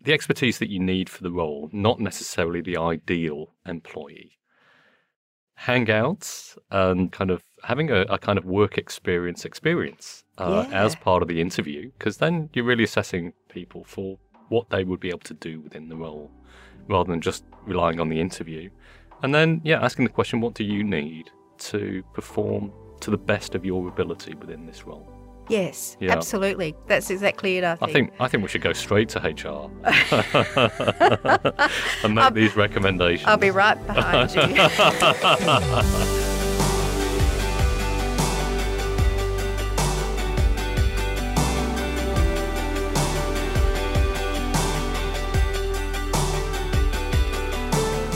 the 0.03 0.13
expertise 0.13 0.59
that 0.59 0.69
you 0.69 0.79
need 0.79 1.09
for 1.09 1.23
the 1.23 1.31
role, 1.31 1.69
not 1.71 1.99
necessarily 1.99 2.61
the 2.61 2.77
ideal 2.77 3.53
employee. 3.65 4.37
Hangouts 5.61 6.57
and 6.71 7.11
kind 7.11 7.29
of 7.29 7.43
having 7.63 7.91
a, 7.91 8.01
a 8.01 8.17
kind 8.17 8.39
of 8.39 8.45
work 8.45 8.77
experience 8.77 9.45
experience 9.45 10.23
uh, 10.39 10.65
yeah. 10.67 10.83
as 10.83 10.95
part 10.95 11.21
of 11.21 11.27
the 11.27 11.39
interview, 11.39 11.91
because 11.97 12.17
then 12.17 12.49
you're 12.53 12.65
really 12.65 12.83
assessing 12.83 13.33
people 13.49 13.83
for 13.83 14.17
what 14.49 14.69
they 14.69 14.83
would 14.83 14.99
be 14.99 15.09
able 15.09 15.19
to 15.19 15.35
do 15.35 15.61
within 15.61 15.87
the 15.87 15.95
role 15.95 16.31
rather 16.87 17.11
than 17.11 17.21
just 17.21 17.43
relying 17.65 17.99
on 17.99 18.09
the 18.09 18.19
interview. 18.19 18.69
And 19.21 19.35
then, 19.35 19.61
yeah, 19.63 19.79
asking 19.79 20.05
the 20.05 20.11
question, 20.11 20.41
what 20.41 20.55
do 20.55 20.63
you 20.63 20.83
need 20.83 21.29
to 21.59 22.03
perform 22.13 22.71
to 23.01 23.11
the 23.11 23.17
best 23.17 23.53
of 23.53 23.63
your 23.63 23.87
ability 23.87 24.33
within 24.33 24.65
this 24.65 24.85
role? 24.85 25.20
Yes, 25.51 25.97
yeah. 25.99 26.13
absolutely. 26.13 26.75
That's 26.87 27.09
exactly 27.09 27.57
it. 27.57 27.65
I 27.65 27.75
think. 27.75 27.81
I 27.81 27.91
think 27.91 28.13
I 28.21 28.29
think 28.29 28.43
we 28.43 28.49
should 28.49 28.61
go 28.61 28.71
straight 28.71 29.09
to 29.09 29.19
HR 29.19 29.69
and 32.05 32.15
make 32.15 32.23
I'll, 32.23 32.31
these 32.31 32.55
recommendations. 32.55 33.27
I'll 33.27 33.37
be 33.37 33.51
right 33.51 33.75
behind 33.85 34.33
you. 34.33 34.41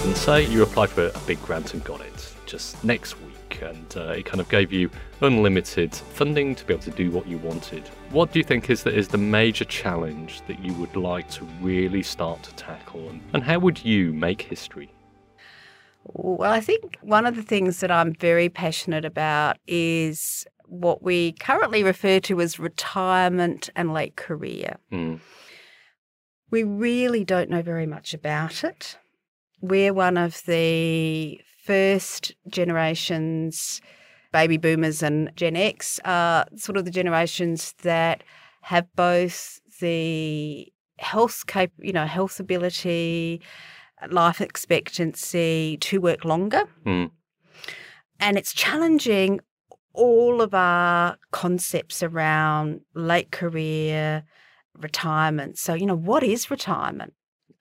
and 0.05 0.15
say 0.15 0.45
you 0.45 0.63
applied 0.63 0.89
for 0.89 1.07
a 1.07 1.19
big 1.27 1.41
grant 1.41 1.73
and 1.73 1.83
got 1.83 1.99
it 1.99 2.33
just 2.45 2.81
next 2.83 3.19
week 3.21 3.44
and 3.61 3.97
uh, 3.97 4.13
it 4.17 4.25
kind 4.25 4.39
of 4.39 4.49
gave 4.49 4.71
you 4.71 4.89
unlimited 5.21 5.93
funding 5.93 6.55
to 6.55 6.65
be 6.65 6.73
able 6.73 6.83
to 6.83 6.91
do 6.91 7.11
what 7.11 7.27
you 7.27 7.37
wanted. 7.37 7.87
What 8.09 8.31
do 8.31 8.39
you 8.39 8.43
think 8.43 8.69
is 8.69 8.83
the, 8.83 8.93
is 8.93 9.07
the 9.07 9.17
major 9.17 9.65
challenge 9.65 10.41
that 10.47 10.59
you 10.59 10.73
would 10.73 10.95
like 10.95 11.29
to 11.31 11.45
really 11.61 12.03
start 12.03 12.43
to 12.43 12.53
tackle, 12.55 13.09
and, 13.09 13.21
and 13.33 13.43
how 13.43 13.59
would 13.59 13.83
you 13.83 14.13
make 14.13 14.41
history? 14.41 14.91
Well, 16.03 16.51
I 16.51 16.59
think 16.59 16.97
one 17.01 17.25
of 17.25 17.35
the 17.35 17.41
things 17.43 17.79
that 17.79 17.91
I'm 17.91 18.13
very 18.13 18.47
passionate 18.49 19.05
about 19.05 19.57
is 19.67 20.45
what 20.67 21.01
we 21.01 21.33
currently 21.33 21.83
refer 21.83 22.19
to 22.21 22.41
as 22.41 22.59
retirement 22.59 23.69
and 23.75 23.93
late 23.93 24.15
career. 24.15 24.77
Mm. 24.91 25.19
We 26.51 26.63
really 26.63 27.23
don't 27.23 27.49
know 27.49 27.61
very 27.61 27.85
much 27.85 28.13
about 28.13 28.63
it. 28.63 28.97
We're 29.61 29.93
one 29.93 30.17
of 30.17 30.43
the 30.45 31.41
first 31.65 32.33
generations, 32.47 33.81
baby 34.31 34.57
boomers 34.57 35.01
and 35.01 35.31
Gen 35.35 35.55
X, 35.55 35.99
are 36.05 36.45
sort 36.55 36.77
of 36.77 36.85
the 36.85 36.91
generations 36.91 37.73
that 37.81 38.23
have 38.61 38.87
both 38.95 39.59
the 39.79 40.71
health 40.97 41.45
cap- 41.47 41.71
you 41.79 41.91
know, 41.91 42.05
health 42.05 42.39
ability, 42.39 43.41
life 44.09 44.41
expectancy 44.41 45.77
to 45.81 45.99
work 45.99 46.23
longer. 46.23 46.63
Mm. 46.85 47.11
And 48.19 48.37
it's 48.37 48.53
challenging 48.53 49.39
all 49.93 50.41
of 50.41 50.53
our 50.53 51.17
concepts 51.31 52.03
around 52.03 52.81
late 52.93 53.31
career, 53.31 54.23
retirement. 54.77 55.57
So, 55.57 55.73
you 55.73 55.85
know, 55.85 55.95
what 55.95 56.23
is 56.23 56.51
retirement? 56.51 57.13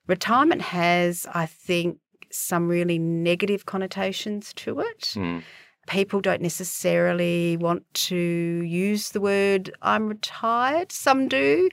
Retirement 0.07 0.61
has, 0.61 1.25
I 1.33 1.45
think, 1.45 1.97
some 2.35 2.67
really 2.67 2.99
negative 2.99 3.65
connotations 3.65 4.53
to 4.53 4.79
it. 4.79 5.13
Mm 5.15 5.41
people 5.85 6.21
don't 6.21 6.41
necessarily 6.41 7.57
want 7.57 7.83
to 7.93 8.15
use 8.15 9.09
the 9.09 9.21
word 9.21 9.71
I'm 9.81 10.07
retired. 10.07 10.91
Some 10.91 11.27
do. 11.27 11.69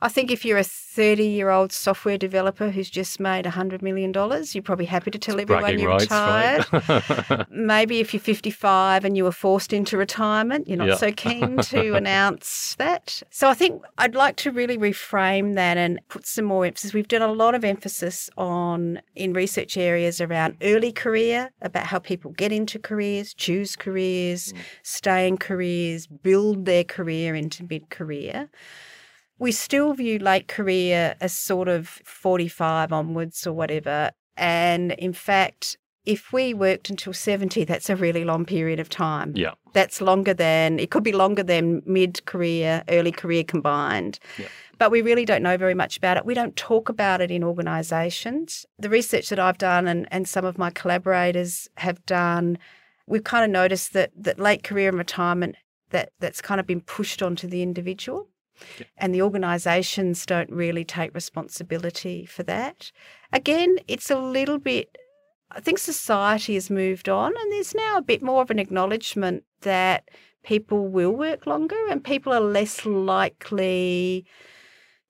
I 0.00 0.08
think 0.08 0.32
if 0.32 0.44
you're 0.44 0.58
a 0.58 0.64
30 0.64 1.24
year 1.24 1.50
old 1.50 1.72
software 1.72 2.18
developer 2.18 2.70
who's 2.70 2.90
just 2.90 3.20
made 3.20 3.44
$100 3.44 3.82
million, 3.82 4.12
you're 4.52 4.62
probably 4.62 4.84
happy 4.84 5.12
to 5.12 5.18
tell 5.18 5.40
everyone 5.40 5.78
you're 5.78 5.90
rights, 5.90 6.04
retired. 6.04 6.66
Right? 6.72 7.46
Maybe 7.50 8.00
if 8.00 8.12
you're 8.12 8.20
55 8.20 9.04
and 9.04 9.16
you 9.16 9.24
were 9.24 9.32
forced 9.32 9.72
into 9.72 9.96
retirement, 9.96 10.66
you're 10.66 10.78
not 10.78 10.88
yeah. 10.88 10.96
so 10.96 11.12
keen 11.12 11.58
to 11.58 11.94
announce 12.02 12.74
that. 12.78 13.22
So 13.30 13.48
I 13.48 13.54
think 13.54 13.80
I'd 13.98 14.16
like 14.16 14.36
to 14.36 14.50
really 14.50 14.76
reframe 14.76 15.54
that 15.54 15.76
and 15.76 16.00
put 16.08 16.26
some 16.26 16.46
more 16.46 16.66
emphasis. 16.66 16.92
We've 16.92 17.08
done 17.08 17.22
a 17.22 17.32
lot 17.32 17.54
of 17.54 17.64
emphasis 17.64 18.28
on 18.36 19.00
in 19.14 19.32
research 19.32 19.76
areas 19.76 20.20
around 20.20 20.56
early 20.62 20.90
career, 20.90 21.50
about 21.62 21.86
how 21.86 22.00
people 22.00 22.32
get 22.32 22.50
into 22.50 22.78
careers, 22.78 23.34
choose 23.34 23.51
careers, 23.76 24.52
mm. 24.52 24.58
stay 24.82 25.28
in 25.28 25.36
careers, 25.36 26.06
build 26.06 26.64
their 26.64 26.84
career 26.84 27.34
into 27.34 27.64
mid 27.68 27.90
career. 27.90 28.48
We 29.38 29.52
still 29.52 29.92
view 29.94 30.18
late 30.18 30.48
career 30.48 31.16
as 31.20 31.32
sort 31.32 31.68
of 31.68 31.88
45 32.04 32.92
onwards 32.92 33.46
or 33.46 33.52
whatever. 33.52 34.10
And 34.36 34.92
in 34.92 35.12
fact, 35.12 35.76
if 36.04 36.32
we 36.32 36.52
worked 36.52 36.90
until 36.90 37.12
70, 37.12 37.64
that's 37.64 37.88
a 37.88 37.96
really 37.96 38.24
long 38.24 38.44
period 38.44 38.80
of 38.80 38.88
time. 38.88 39.32
Yeah. 39.36 39.52
That's 39.72 40.00
longer 40.00 40.34
than, 40.34 40.78
it 40.78 40.90
could 40.90 41.04
be 41.04 41.12
longer 41.12 41.42
than 41.42 41.82
mid 41.86 42.24
career, 42.26 42.82
early 42.88 43.12
career 43.12 43.44
combined. 43.44 44.18
Yeah. 44.38 44.48
But 44.78 44.90
we 44.90 45.00
really 45.00 45.24
don't 45.24 45.42
know 45.42 45.56
very 45.56 45.74
much 45.74 45.96
about 45.96 46.16
it. 46.16 46.26
We 46.26 46.34
don't 46.34 46.56
talk 46.56 46.88
about 46.88 47.20
it 47.20 47.30
in 47.30 47.44
organisations. 47.44 48.66
The 48.78 48.88
research 48.88 49.28
that 49.28 49.38
I've 49.38 49.58
done 49.58 49.86
and, 49.86 50.08
and 50.10 50.28
some 50.28 50.44
of 50.44 50.58
my 50.58 50.70
collaborators 50.70 51.68
have 51.76 52.04
done 52.04 52.58
we've 53.06 53.24
kind 53.24 53.44
of 53.44 53.50
noticed 53.50 53.92
that 53.92 54.10
that 54.16 54.38
late 54.38 54.62
career 54.62 54.88
and 54.88 54.98
retirement 54.98 55.56
that 55.90 56.12
that's 56.20 56.40
kind 56.40 56.60
of 56.60 56.66
been 56.66 56.80
pushed 56.80 57.22
onto 57.22 57.46
the 57.46 57.62
individual. 57.62 58.28
Yeah. 58.78 58.86
And 58.98 59.14
the 59.14 59.22
organisations 59.22 60.24
don't 60.26 60.50
really 60.50 60.84
take 60.84 61.14
responsibility 61.14 62.26
for 62.26 62.42
that. 62.44 62.92
Again, 63.32 63.78
it's 63.88 64.10
a 64.10 64.18
little 64.18 64.58
bit, 64.58 64.96
I 65.50 65.60
think 65.60 65.78
society 65.78 66.54
has 66.54 66.70
moved 66.70 67.08
on, 67.08 67.32
and 67.36 67.52
there's 67.52 67.74
now 67.74 67.96
a 67.96 68.02
bit 68.02 68.22
more 68.22 68.42
of 68.42 68.50
an 68.50 68.58
acknowledgement 68.58 69.44
that 69.62 70.10
people 70.44 70.88
will 70.88 71.12
work 71.12 71.46
longer 71.46 71.76
and 71.90 72.04
people 72.04 72.32
are 72.32 72.40
less 72.40 72.84
likely 72.84 74.26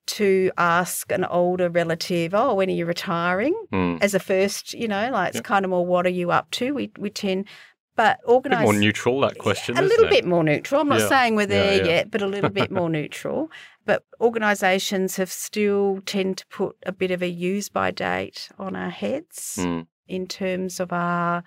to 0.04 0.50
ask 0.58 1.12
an 1.12 1.24
older 1.24 1.70
relative, 1.70 2.34
oh, 2.34 2.54
when 2.54 2.68
are 2.68 2.72
you 2.72 2.84
retiring? 2.86 3.54
Mm. 3.72 4.02
As 4.02 4.14
a 4.14 4.20
first, 4.20 4.74
you 4.74 4.88
know, 4.88 5.10
like 5.10 5.28
it's 5.28 5.36
yep. 5.36 5.44
kind 5.44 5.64
of 5.64 5.70
more, 5.70 5.86
what 5.86 6.06
are 6.06 6.10
you 6.10 6.30
up 6.30 6.50
to? 6.52 6.74
We, 6.74 6.90
we 6.98 7.08
tend, 7.08 7.46
but 7.94 8.20
organised. 8.26 8.62
more 8.62 8.72
neutral, 8.72 9.20
that 9.20 9.38
question. 9.38 9.76
A 9.76 9.82
little 9.82 10.06
it? 10.06 10.10
bit 10.10 10.24
more 10.24 10.42
neutral. 10.42 10.80
I'm 10.80 10.88
not 10.88 11.00
yeah. 11.00 11.08
saying 11.08 11.36
we're 11.36 11.46
there 11.46 11.76
yeah, 11.76 11.82
yeah. 11.82 11.90
yet, 11.90 12.10
but 12.10 12.22
a 12.22 12.26
little 12.26 12.50
bit 12.50 12.70
more 12.70 12.88
neutral. 12.88 13.50
But 13.84 14.04
organisations 14.20 15.16
have 15.16 15.30
still 15.30 16.00
tend 16.06 16.38
to 16.38 16.46
put 16.46 16.76
a 16.86 16.92
bit 16.92 17.10
of 17.10 17.22
a 17.22 17.28
use 17.28 17.68
by 17.68 17.90
date 17.90 18.48
on 18.58 18.76
our 18.76 18.90
heads 18.90 19.58
mm. 19.60 19.86
in 20.08 20.26
terms 20.26 20.80
of 20.80 20.92
our 20.92 21.42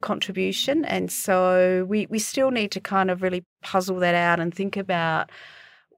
contribution. 0.00 0.84
And 0.84 1.10
so 1.10 1.86
we, 1.88 2.06
we 2.06 2.18
still 2.18 2.50
need 2.50 2.70
to 2.72 2.80
kind 2.80 3.10
of 3.10 3.22
really 3.22 3.44
puzzle 3.62 3.98
that 4.00 4.14
out 4.14 4.40
and 4.40 4.54
think 4.54 4.76
about 4.76 5.30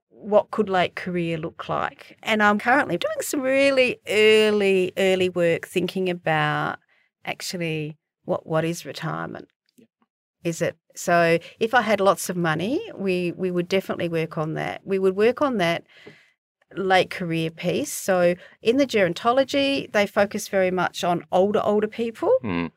what 0.09 0.51
could 0.51 0.69
late 0.69 0.95
career 0.95 1.37
look 1.37 1.67
like. 1.67 2.17
And 2.23 2.41
I'm 2.41 2.59
currently 2.59 2.97
doing 2.97 3.21
some 3.21 3.41
really 3.41 3.99
early, 4.07 4.93
early 4.97 5.29
work 5.29 5.67
thinking 5.67 6.09
about 6.09 6.77
actually 7.25 7.97
what 8.25 8.45
what 8.45 8.63
is 8.63 8.85
retirement 8.85 9.47
is 10.43 10.61
it? 10.61 10.75
So 10.95 11.39
if 11.59 11.73
I 11.73 11.81
had 11.81 11.99
lots 11.99 12.29
of 12.29 12.35
money, 12.35 12.81
we 12.95 13.31
we 13.31 13.51
would 13.51 13.67
definitely 13.67 14.09
work 14.09 14.37
on 14.37 14.53
that. 14.55 14.81
We 14.83 14.99
would 14.99 15.15
work 15.15 15.41
on 15.41 15.57
that 15.57 15.83
late 16.75 17.09
career 17.09 17.49
piece. 17.49 17.91
So 17.91 18.35
in 18.61 18.77
the 18.77 18.87
gerontology, 18.87 19.91
they 19.91 20.07
focus 20.07 20.47
very 20.47 20.71
much 20.71 21.03
on 21.03 21.25
older 21.31 21.61
older 21.63 21.87
people. 21.87 22.33
Mm. 22.43 22.71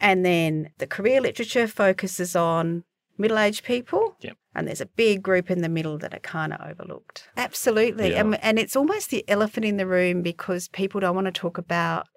And 0.00 0.24
then 0.24 0.70
the 0.78 0.86
career 0.86 1.20
literature 1.20 1.66
focuses 1.66 2.36
on 2.36 2.84
middle-aged 3.16 3.64
people. 3.64 4.16
Yep. 4.20 4.36
And 4.54 4.68
there's 4.68 4.80
a 4.80 4.86
big 4.86 5.22
group 5.22 5.50
in 5.50 5.62
the 5.62 5.68
middle 5.68 5.98
that 5.98 6.12
are 6.12 6.20
kind 6.20 6.52
of 6.52 6.60
overlooked. 6.68 7.28
Absolutely. 7.36 8.10
Yeah. 8.10 8.20
And, 8.20 8.44
and 8.44 8.58
it's 8.58 8.76
almost 8.76 9.10
the 9.10 9.24
elephant 9.28 9.64
in 9.64 9.76
the 9.76 9.86
room 9.86 10.22
because 10.22 10.68
people 10.68 11.00
don't 11.00 11.14
want 11.14 11.26
to 11.26 11.32
talk 11.32 11.58
about 11.58 12.08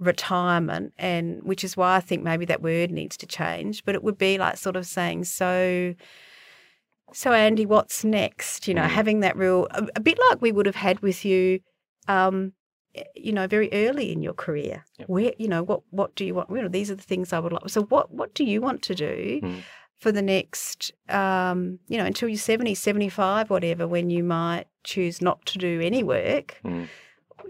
retirement 0.00 0.92
and 0.98 1.42
which 1.42 1.62
is 1.62 1.76
why 1.76 1.96
I 1.96 2.00
think 2.00 2.22
maybe 2.22 2.44
that 2.46 2.62
word 2.62 2.90
needs 2.90 3.16
to 3.18 3.26
change 3.26 3.84
but 3.84 3.94
it 3.94 4.02
would 4.02 4.18
be 4.18 4.38
like 4.38 4.56
sort 4.56 4.76
of 4.76 4.86
saying 4.86 5.24
so 5.24 5.94
so 7.12 7.32
Andy 7.32 7.66
what's 7.66 8.04
next 8.04 8.66
you 8.66 8.74
know 8.74 8.82
mm. 8.82 8.88
having 8.88 9.20
that 9.20 9.36
real 9.36 9.68
a, 9.72 9.86
a, 9.96 10.00
bit 10.00 10.18
like 10.28 10.40
we 10.40 10.52
would 10.52 10.66
have 10.66 10.76
had 10.76 11.00
with 11.00 11.24
you 11.24 11.60
um 12.08 12.52
eh, 12.94 13.04
you 13.14 13.32
know 13.32 13.46
very 13.46 13.68
early 13.72 14.10
in 14.10 14.22
your 14.22 14.32
career 14.32 14.84
yep. 14.98 15.08
where 15.08 15.32
you 15.38 15.48
know 15.48 15.62
what 15.62 15.82
what 15.90 16.14
do 16.14 16.24
you 16.24 16.34
want 16.34 16.48
you 16.50 16.62
know 16.62 16.68
these 16.68 16.90
are 16.90 16.96
the 16.96 17.02
things 17.02 17.32
I 17.32 17.38
would 17.38 17.52
like 17.52 17.68
so 17.68 17.82
what 17.84 18.12
what 18.12 18.34
do 18.34 18.44
you 18.44 18.60
want 18.60 18.82
to 18.82 18.94
do 18.94 19.40
mm. 19.42 19.62
for 19.98 20.10
the 20.10 20.22
next 20.22 20.92
um 21.08 21.78
you 21.88 21.98
know 21.98 22.06
until 22.06 22.28
you're 22.28 22.38
70 22.38 22.74
75 22.74 23.50
whatever 23.50 23.86
when 23.86 24.08
you 24.08 24.24
might 24.24 24.66
choose 24.82 25.20
not 25.20 25.44
to 25.46 25.58
do 25.58 25.80
any 25.80 26.02
work 26.02 26.58
mm 26.64 26.88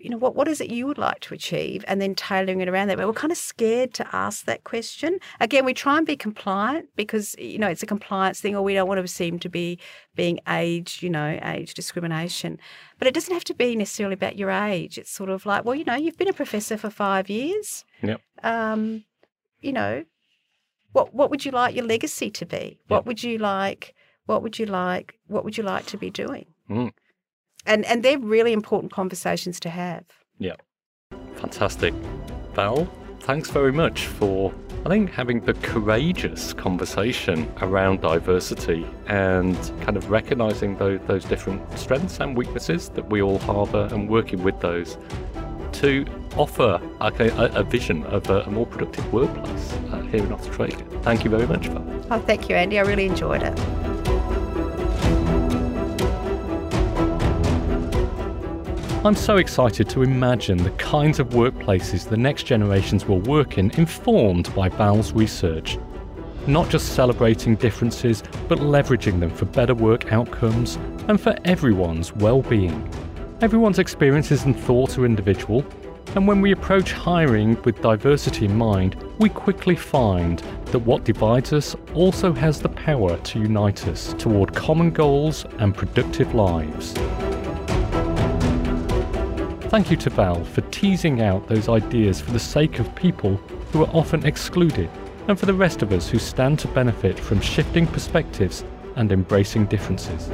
you 0.00 0.10
know, 0.10 0.16
what, 0.16 0.34
what 0.34 0.48
is 0.48 0.60
it 0.60 0.70
you 0.70 0.86
would 0.86 0.98
like 0.98 1.20
to 1.20 1.34
achieve? 1.34 1.84
And 1.86 2.00
then 2.00 2.14
tailoring 2.14 2.60
it 2.60 2.68
around 2.68 2.88
that. 2.88 2.96
But 2.96 3.06
we're 3.06 3.12
kind 3.12 3.30
of 3.30 3.38
scared 3.38 3.94
to 3.94 4.06
ask 4.14 4.44
that 4.46 4.64
question. 4.64 5.18
Again, 5.40 5.64
we 5.64 5.74
try 5.74 5.98
and 5.98 6.06
be 6.06 6.16
compliant 6.16 6.88
because, 6.96 7.36
you 7.38 7.58
know, 7.58 7.68
it's 7.68 7.82
a 7.82 7.86
compliance 7.86 8.40
thing 8.40 8.56
or 8.56 8.62
we 8.62 8.74
don't 8.74 8.88
want 8.88 9.00
to 9.00 9.08
seem 9.08 9.38
to 9.40 9.48
be 9.48 9.78
being 10.16 10.40
age, 10.48 11.02
you 11.02 11.10
know, 11.10 11.38
age 11.42 11.74
discrimination. 11.74 12.58
But 12.98 13.08
it 13.08 13.14
doesn't 13.14 13.32
have 13.32 13.44
to 13.44 13.54
be 13.54 13.76
necessarily 13.76 14.14
about 14.14 14.36
your 14.36 14.50
age. 14.50 14.98
It's 14.98 15.10
sort 15.10 15.30
of 15.30 15.46
like, 15.46 15.64
well, 15.64 15.74
you 15.74 15.84
know, 15.84 15.94
you've 15.94 16.18
been 16.18 16.28
a 16.28 16.32
professor 16.32 16.76
for 16.76 16.90
five 16.90 17.28
years. 17.28 17.84
Yep. 18.02 18.20
Um, 18.42 19.04
you 19.60 19.72
know, 19.72 20.04
what 20.92 21.14
what 21.14 21.30
would 21.30 21.44
you 21.44 21.52
like 21.52 21.74
your 21.74 21.84
legacy 21.84 22.30
to 22.30 22.46
be? 22.46 22.78
What 22.88 23.06
would 23.06 23.22
you 23.22 23.38
like? 23.38 23.94
What 24.26 24.42
would 24.42 24.58
you 24.58 24.66
like? 24.66 25.18
What 25.26 25.44
would 25.44 25.56
you 25.56 25.62
like 25.62 25.86
to 25.86 25.96
be 25.96 26.10
doing? 26.10 26.46
Mm. 26.68 26.92
And 27.66 27.84
and 27.86 28.02
they're 28.02 28.18
really 28.18 28.52
important 28.52 28.92
conversations 28.92 29.60
to 29.60 29.70
have. 29.70 30.04
Yeah. 30.38 30.56
Fantastic. 31.36 31.94
Val, 32.54 32.88
thanks 33.20 33.50
very 33.50 33.72
much 33.72 34.06
for 34.06 34.52
I 34.84 34.88
think 34.88 35.10
having 35.10 35.40
the 35.40 35.52
courageous 35.52 36.54
conversation 36.54 37.52
around 37.60 38.00
diversity 38.00 38.86
and 39.08 39.54
kind 39.82 39.98
of 39.98 40.10
recognizing 40.10 40.74
those, 40.78 41.00
those 41.06 41.24
different 41.26 41.78
strengths 41.78 42.18
and 42.18 42.34
weaknesses 42.34 42.88
that 42.90 43.10
we 43.10 43.20
all 43.20 43.38
harbour 43.40 43.90
and 43.92 44.08
working 44.08 44.42
with 44.42 44.58
those 44.60 44.96
to 45.72 46.06
offer 46.36 46.80
a, 47.00 47.12
a 47.54 47.62
vision 47.62 48.04
of 48.04 48.30
a, 48.30 48.40
a, 48.42 48.50
more 48.50 48.66
productive 48.66 49.12
workplace 49.12 49.72
uh, 49.92 50.00
here 50.10 50.24
in 50.24 50.32
Australia. 50.32 50.78
Thank 51.02 51.24
you 51.24 51.30
very 51.30 51.46
much, 51.46 51.68
Val. 51.68 51.84
Oh, 52.10 52.20
thank 52.20 52.48
you, 52.48 52.56
Andy. 52.56 52.78
I 52.78 52.82
really 52.82 53.04
enjoyed 53.04 53.42
it. 53.42 53.79
I'm 59.02 59.14
so 59.14 59.38
excited 59.38 59.88
to 59.90 60.02
imagine 60.02 60.58
the 60.58 60.72
kinds 60.72 61.20
of 61.20 61.30
workplaces 61.30 62.06
the 62.06 62.18
next 62.18 62.42
generations 62.42 63.06
will 63.06 63.20
work 63.20 63.56
in, 63.56 63.70
informed 63.78 64.54
by 64.54 64.68
Val's 64.68 65.12
research. 65.12 65.78
Not 66.46 66.68
just 66.68 66.92
celebrating 66.92 67.56
differences, 67.56 68.22
but 68.46 68.58
leveraging 68.58 69.18
them 69.18 69.30
for 69.30 69.46
better 69.46 69.74
work 69.74 70.12
outcomes 70.12 70.76
and 71.08 71.18
for 71.18 71.34
everyone's 71.46 72.12
well-being. 72.12 72.92
Everyone's 73.40 73.78
experiences 73.78 74.44
and 74.44 74.54
thoughts 74.54 74.98
are 74.98 75.06
individual, 75.06 75.64
and 76.14 76.28
when 76.28 76.42
we 76.42 76.52
approach 76.52 76.92
hiring 76.92 77.56
with 77.62 77.80
diversity 77.80 78.44
in 78.44 78.54
mind, 78.54 79.02
we 79.18 79.30
quickly 79.30 79.76
find 79.76 80.40
that 80.66 80.80
what 80.80 81.04
divides 81.04 81.54
us 81.54 81.74
also 81.94 82.34
has 82.34 82.60
the 82.60 82.68
power 82.68 83.16
to 83.16 83.38
unite 83.38 83.88
us 83.88 84.12
toward 84.18 84.54
common 84.54 84.90
goals 84.90 85.46
and 85.58 85.74
productive 85.74 86.34
lives. 86.34 86.94
Thank 89.70 89.88
you 89.88 89.96
to 89.98 90.10
Val 90.10 90.42
for 90.46 90.62
teasing 90.62 91.22
out 91.22 91.46
those 91.46 91.68
ideas 91.68 92.20
for 92.20 92.32
the 92.32 92.40
sake 92.40 92.80
of 92.80 92.92
people 92.96 93.36
who 93.70 93.84
are 93.84 93.90
often 93.94 94.26
excluded, 94.26 94.90
and 95.28 95.38
for 95.38 95.46
the 95.46 95.54
rest 95.54 95.82
of 95.82 95.92
us 95.92 96.08
who 96.08 96.18
stand 96.18 96.58
to 96.58 96.66
benefit 96.66 97.16
from 97.16 97.40
shifting 97.40 97.86
perspectives 97.86 98.64
and 98.96 99.12
embracing 99.12 99.66
differences. 99.66 100.26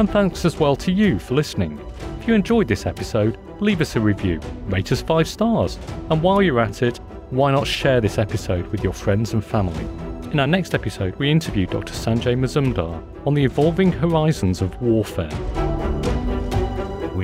And 0.00 0.10
thanks 0.10 0.44
as 0.44 0.58
well 0.58 0.74
to 0.74 0.90
you 0.90 1.20
for 1.20 1.34
listening. 1.34 1.78
If 2.18 2.26
you 2.26 2.34
enjoyed 2.34 2.66
this 2.66 2.84
episode, 2.84 3.38
leave 3.60 3.80
us 3.80 3.94
a 3.94 4.00
review, 4.00 4.40
rate 4.66 4.90
us 4.90 5.02
5 5.02 5.28
stars, 5.28 5.78
and 6.10 6.20
while 6.20 6.42
you're 6.42 6.58
at 6.58 6.82
it, 6.82 6.98
why 7.30 7.52
not 7.52 7.64
share 7.64 8.00
this 8.00 8.18
episode 8.18 8.66
with 8.72 8.82
your 8.82 8.92
friends 8.92 9.34
and 9.34 9.44
family? 9.44 9.84
In 10.32 10.40
our 10.40 10.48
next 10.48 10.74
episode, 10.74 11.14
we 11.14 11.30
interview 11.30 11.66
Dr. 11.66 11.94
Sanjay 11.94 12.36
Mazumdar 12.36 13.00
on 13.24 13.34
the 13.34 13.44
evolving 13.44 13.92
horizons 13.92 14.60
of 14.62 14.82
warfare 14.82 15.30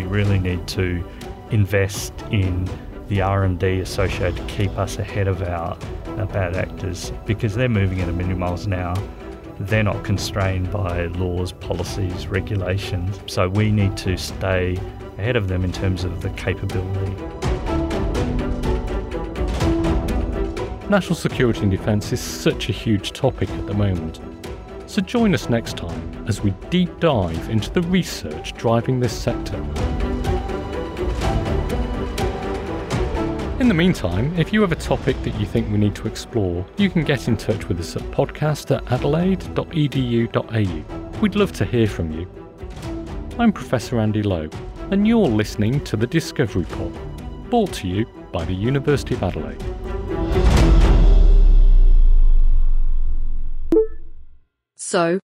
we 0.01 0.07
really 0.07 0.39
need 0.39 0.67
to 0.67 1.05
invest 1.51 2.15
in 2.31 2.69
the 3.09 3.21
R&D 3.21 3.81
associated 3.81 4.37
to 4.37 4.55
keep 4.55 4.71
us 4.79 4.99
ahead 4.99 5.29
of 5.29 5.43
our, 5.43 5.77
our 6.19 6.27
bad 6.27 6.57
actors 6.57 7.13
because 7.27 7.55
they're 7.55 7.69
moving 7.69 8.01
at 8.01 8.09
a 8.09 8.13
million 8.13 8.39
miles 8.39 8.65
an 8.65 8.73
hour. 8.73 8.97
They're 9.59 9.83
not 9.83 10.03
constrained 10.03 10.71
by 10.71 11.07
laws, 11.07 11.53
policies, 11.53 12.29
regulations. 12.29 13.21
So 13.27 13.49
we 13.49 13.71
need 13.71 13.97
to 13.99 14.17
stay 14.17 14.79
ahead 15.19 15.37
of 15.37 15.49
them 15.49 15.65
in 15.65 15.73
terms 15.73 16.05
of 16.05 16.23
the 16.23 16.31
capability. 16.31 17.15
National 20.89 21.15
security 21.15 21.61
and 21.61 21.71
defence 21.71 22.11
is 22.11 22.21
such 22.21 22.71
a 22.71 22.73
huge 22.73 23.13
topic 23.13 23.51
at 23.51 23.67
the 23.67 23.75
moment. 23.75 24.19
So 24.91 25.01
join 25.01 25.33
us 25.35 25.49
next 25.49 25.77
time 25.77 26.25
as 26.27 26.43
we 26.43 26.51
deep 26.69 26.99
dive 26.99 27.49
into 27.49 27.71
the 27.71 27.83
research 27.83 28.55
driving 28.55 28.99
this 28.99 29.17
sector. 29.17 29.55
In 33.61 33.69
the 33.69 33.75
meantime, 33.75 34.37
if 34.37 34.53
you 34.53 34.61
have 34.63 34.73
a 34.73 34.75
topic 34.75 35.23
that 35.23 35.39
you 35.39 35.47
think 35.47 35.71
we 35.71 35.79
need 35.79 35.95
to 35.95 36.09
explore, 36.09 36.67
you 36.77 36.91
can 36.91 37.05
get 37.05 37.29
in 37.29 37.37
touch 37.37 37.69
with 37.69 37.79
us 37.79 37.95
at 37.95 38.03
podcast 38.11 38.77
at 38.77 38.91
adelaide.edu.au. 38.91 41.21
We'd 41.21 41.37
love 41.37 41.53
to 41.53 41.65
hear 41.65 41.87
from 41.87 42.11
you. 42.11 42.29
I'm 43.39 43.53
Professor 43.53 44.01
Andy 44.01 44.25
Lowe, 44.25 44.51
and 44.91 45.07
you're 45.07 45.29
listening 45.29 45.85
to 45.85 45.97
the 45.97 46.09
Discovery 46.09 46.65
Pod, 46.65 46.93
brought 47.49 47.73
to 47.75 47.87
you 47.87 48.07
by 48.33 48.45
the 48.45 48.55
University 48.55 49.15
of 49.15 49.23
Adelaide. 49.23 49.63
So, 54.91 55.21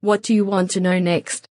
what 0.00 0.22
do 0.22 0.32
you 0.32 0.46
want 0.46 0.70
to 0.70 0.80
know 0.80 0.98
next? 0.98 1.46